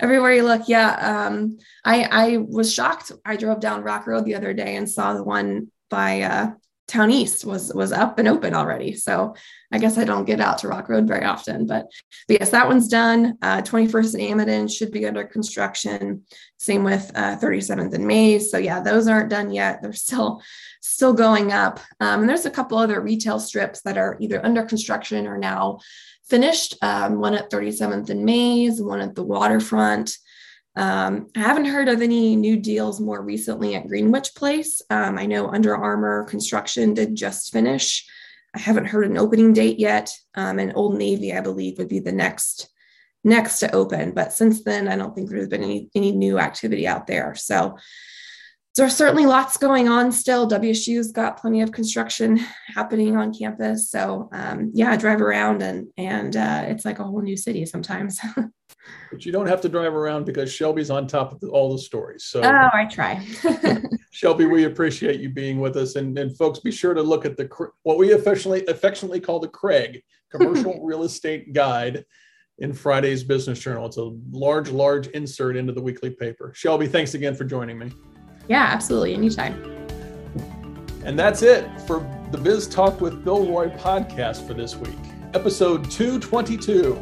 Everywhere 0.00 0.32
you 0.32 0.42
look, 0.42 0.68
yeah. 0.68 1.26
Um, 1.28 1.58
I 1.84 2.08
I 2.10 2.36
was 2.38 2.74
shocked. 2.74 3.12
I 3.24 3.36
drove 3.36 3.60
down 3.60 3.84
Rock 3.84 4.06
Road 4.06 4.24
the 4.24 4.34
other 4.34 4.52
day 4.52 4.76
and 4.76 4.90
saw 4.90 5.14
the 5.14 5.22
one 5.22 5.70
by 5.88 6.22
uh, 6.22 6.50
Town 6.90 7.10
East 7.10 7.44
was 7.44 7.72
was 7.72 7.92
up 7.92 8.18
and 8.18 8.26
open 8.26 8.52
already. 8.52 8.94
So 8.94 9.34
I 9.72 9.78
guess 9.78 9.96
I 9.96 10.04
don't 10.04 10.24
get 10.24 10.40
out 10.40 10.58
to 10.58 10.68
Rock 10.68 10.88
Road 10.88 11.06
very 11.06 11.24
often, 11.24 11.64
but, 11.64 11.86
but 12.26 12.40
yes, 12.40 12.50
that 12.50 12.66
one's 12.66 12.88
done. 12.88 13.38
Uh, 13.40 13.62
21st 13.62 14.14
and 14.14 14.22
Amidon 14.40 14.68
should 14.68 14.90
be 14.90 15.06
under 15.06 15.22
construction. 15.22 16.24
Same 16.58 16.82
with 16.82 17.12
uh, 17.14 17.36
37th 17.36 17.94
and 17.94 18.04
Maize. 18.04 18.50
So 18.50 18.58
yeah, 18.58 18.80
those 18.80 19.06
aren't 19.06 19.30
done 19.30 19.52
yet. 19.52 19.80
They're 19.80 19.92
still 19.92 20.42
still 20.80 21.12
going 21.12 21.52
up. 21.52 21.78
Um, 22.00 22.20
and 22.20 22.28
there's 22.28 22.46
a 22.46 22.50
couple 22.50 22.78
other 22.78 23.00
retail 23.00 23.38
strips 23.38 23.82
that 23.82 23.96
are 23.96 24.16
either 24.18 24.44
under 24.44 24.64
construction 24.64 25.28
or 25.28 25.38
now 25.38 25.78
finished. 26.28 26.76
Um, 26.82 27.20
one 27.20 27.34
at 27.34 27.50
37th 27.50 28.10
and 28.10 28.24
Maize, 28.24 28.82
one 28.82 29.00
at 29.00 29.14
the 29.14 29.22
waterfront. 29.22 30.16
Um, 30.76 31.28
I 31.36 31.40
haven't 31.40 31.66
heard 31.66 31.88
of 31.88 32.00
any 32.00 32.36
new 32.36 32.56
deals 32.56 33.00
more 33.00 33.22
recently 33.22 33.74
at 33.74 33.88
Greenwich 33.88 34.34
Place. 34.34 34.82
Um, 34.90 35.18
I 35.18 35.26
know 35.26 35.48
Under 35.48 35.76
Armour 35.76 36.24
construction 36.24 36.94
did 36.94 37.16
just 37.16 37.52
finish. 37.52 38.06
I 38.54 38.58
haven't 38.58 38.86
heard 38.86 39.06
an 39.06 39.18
opening 39.18 39.52
date 39.52 39.78
yet. 39.78 40.12
Um, 40.34 40.58
and 40.58 40.72
Old 40.74 40.96
Navy, 40.96 41.32
I 41.34 41.40
believe, 41.40 41.78
would 41.78 41.88
be 41.88 42.00
the 42.00 42.12
next 42.12 42.68
next 43.22 43.58
to 43.60 43.74
open. 43.74 44.12
But 44.12 44.32
since 44.32 44.64
then, 44.64 44.88
I 44.88 44.96
don't 44.96 45.14
think 45.14 45.28
there's 45.28 45.48
been 45.48 45.62
any 45.62 45.90
any 45.94 46.12
new 46.12 46.38
activity 46.38 46.86
out 46.86 47.06
there. 47.06 47.34
So 47.34 47.76
there's 48.76 48.96
certainly 48.96 49.26
lots 49.26 49.56
going 49.56 49.88
on 49.88 50.12
still. 50.12 50.48
WSU's 50.48 51.12
got 51.12 51.40
plenty 51.40 51.60
of 51.60 51.72
construction 51.72 52.38
happening 52.74 53.16
on 53.16 53.34
campus. 53.34 53.90
So 53.90 54.28
um, 54.32 54.70
yeah, 54.74 54.92
I 54.92 54.96
drive 54.96 55.20
around 55.20 55.62
and 55.62 55.88
and 55.96 56.36
uh, 56.36 56.64
it's 56.66 56.84
like 56.84 56.98
a 56.98 57.04
whole 57.04 57.20
new 57.20 57.36
city 57.36 57.66
sometimes. 57.66 58.20
but 59.10 59.26
you 59.26 59.32
don't 59.32 59.46
have 59.46 59.60
to 59.62 59.68
drive 59.68 59.94
around 59.94 60.24
because 60.24 60.52
Shelby's 60.52 60.90
on 60.90 61.06
top 61.06 61.32
of 61.32 61.48
all 61.50 61.72
the 61.72 61.78
stories. 61.78 62.24
So 62.24 62.42
oh, 62.42 62.68
I 62.72 62.86
try. 62.86 63.26
Shelby, 64.12 64.46
we 64.46 64.64
appreciate 64.64 65.20
you 65.20 65.30
being 65.30 65.60
with 65.60 65.76
us, 65.76 65.96
and, 65.96 66.16
and 66.18 66.36
folks, 66.36 66.58
be 66.58 66.72
sure 66.72 66.94
to 66.94 67.02
look 67.02 67.24
at 67.24 67.36
the 67.36 67.48
what 67.82 67.98
we 67.98 68.12
officially 68.12 68.64
affectionately 68.66 69.20
call 69.20 69.40
the 69.40 69.48
Craig 69.48 70.02
Commercial 70.30 70.80
Real 70.84 71.02
Estate 71.02 71.52
Guide 71.52 72.04
in 72.58 72.72
Friday's 72.72 73.24
Business 73.24 73.58
Journal. 73.58 73.86
It's 73.86 73.96
a 73.96 74.12
large, 74.30 74.70
large 74.70 75.08
insert 75.08 75.56
into 75.56 75.72
the 75.72 75.82
weekly 75.82 76.10
paper. 76.10 76.52
Shelby, 76.54 76.86
thanks 76.86 77.14
again 77.14 77.34
for 77.34 77.44
joining 77.44 77.78
me. 77.78 77.90
Yeah, 78.50 78.64
absolutely, 78.64 79.14
anytime. 79.14 79.54
And 81.04 81.16
that's 81.16 81.42
it 81.42 81.68
for 81.82 82.00
the 82.32 82.38
Biz 82.38 82.66
Talk 82.66 83.00
with 83.00 83.24
Bill 83.24 83.46
Roy 83.46 83.68
podcast 83.68 84.44
for 84.44 84.54
this 84.54 84.74
week, 84.74 84.98
episode 85.34 85.88
222. 85.88 87.00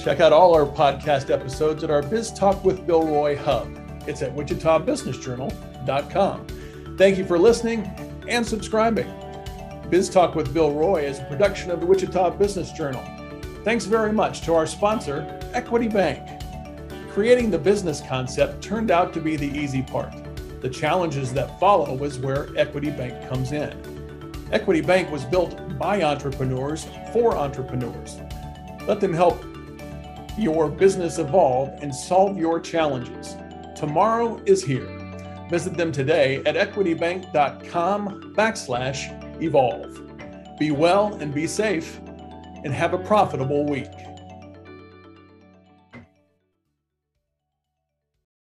Check 0.00 0.20
out 0.20 0.32
all 0.32 0.54
our 0.54 0.64
podcast 0.64 1.30
episodes 1.30 1.82
at 1.82 1.90
our 1.90 2.02
Biz 2.02 2.34
Talk 2.34 2.64
with 2.64 2.86
Bill 2.86 3.04
Roy 3.04 3.36
hub. 3.36 3.68
It's 4.06 4.22
at 4.22 4.32
wichitabusinessjournal.com. 4.36 6.46
Thank 6.96 7.18
you 7.18 7.24
for 7.24 7.36
listening 7.36 7.90
and 8.28 8.46
subscribing. 8.46 9.12
Biz 9.90 10.08
Talk 10.08 10.36
with 10.36 10.54
Bill 10.54 10.72
Roy 10.72 11.04
is 11.04 11.18
a 11.18 11.24
production 11.24 11.72
of 11.72 11.80
the 11.80 11.86
Wichita 11.86 12.30
Business 12.30 12.70
Journal. 12.70 13.02
Thanks 13.64 13.86
very 13.86 14.12
much 14.12 14.42
to 14.42 14.54
our 14.54 14.68
sponsor, 14.68 15.40
Equity 15.52 15.88
Bank. 15.88 16.41
Creating 17.12 17.50
the 17.50 17.58
business 17.58 18.00
concept 18.08 18.62
turned 18.62 18.90
out 18.90 19.12
to 19.12 19.20
be 19.20 19.36
the 19.36 19.46
easy 19.46 19.82
part. 19.82 20.14
The 20.62 20.68
challenges 20.70 21.30
that 21.34 21.60
follow 21.60 22.02
is 22.04 22.18
where 22.18 22.48
Equity 22.56 22.88
Bank 22.88 23.28
comes 23.28 23.52
in. 23.52 24.48
Equity 24.50 24.80
Bank 24.80 25.10
was 25.10 25.22
built 25.26 25.78
by 25.78 26.02
entrepreneurs 26.02 26.86
for 27.12 27.36
entrepreneurs. 27.36 28.18
Let 28.86 28.98
them 28.98 29.12
help 29.12 29.44
your 30.38 30.70
business 30.70 31.18
evolve 31.18 31.78
and 31.82 31.94
solve 31.94 32.38
your 32.38 32.58
challenges. 32.58 33.36
Tomorrow 33.76 34.40
is 34.46 34.64
here. 34.64 34.88
Visit 35.50 35.76
them 35.76 35.92
today 35.92 36.38
at 36.46 36.54
equitybank.com 36.54 38.34
backslash 38.34 39.42
evolve. 39.42 40.58
Be 40.58 40.70
well 40.70 41.12
and 41.16 41.34
be 41.34 41.46
safe, 41.46 41.98
and 42.64 42.72
have 42.72 42.94
a 42.94 42.98
profitable 42.98 43.66
week. 43.66 43.90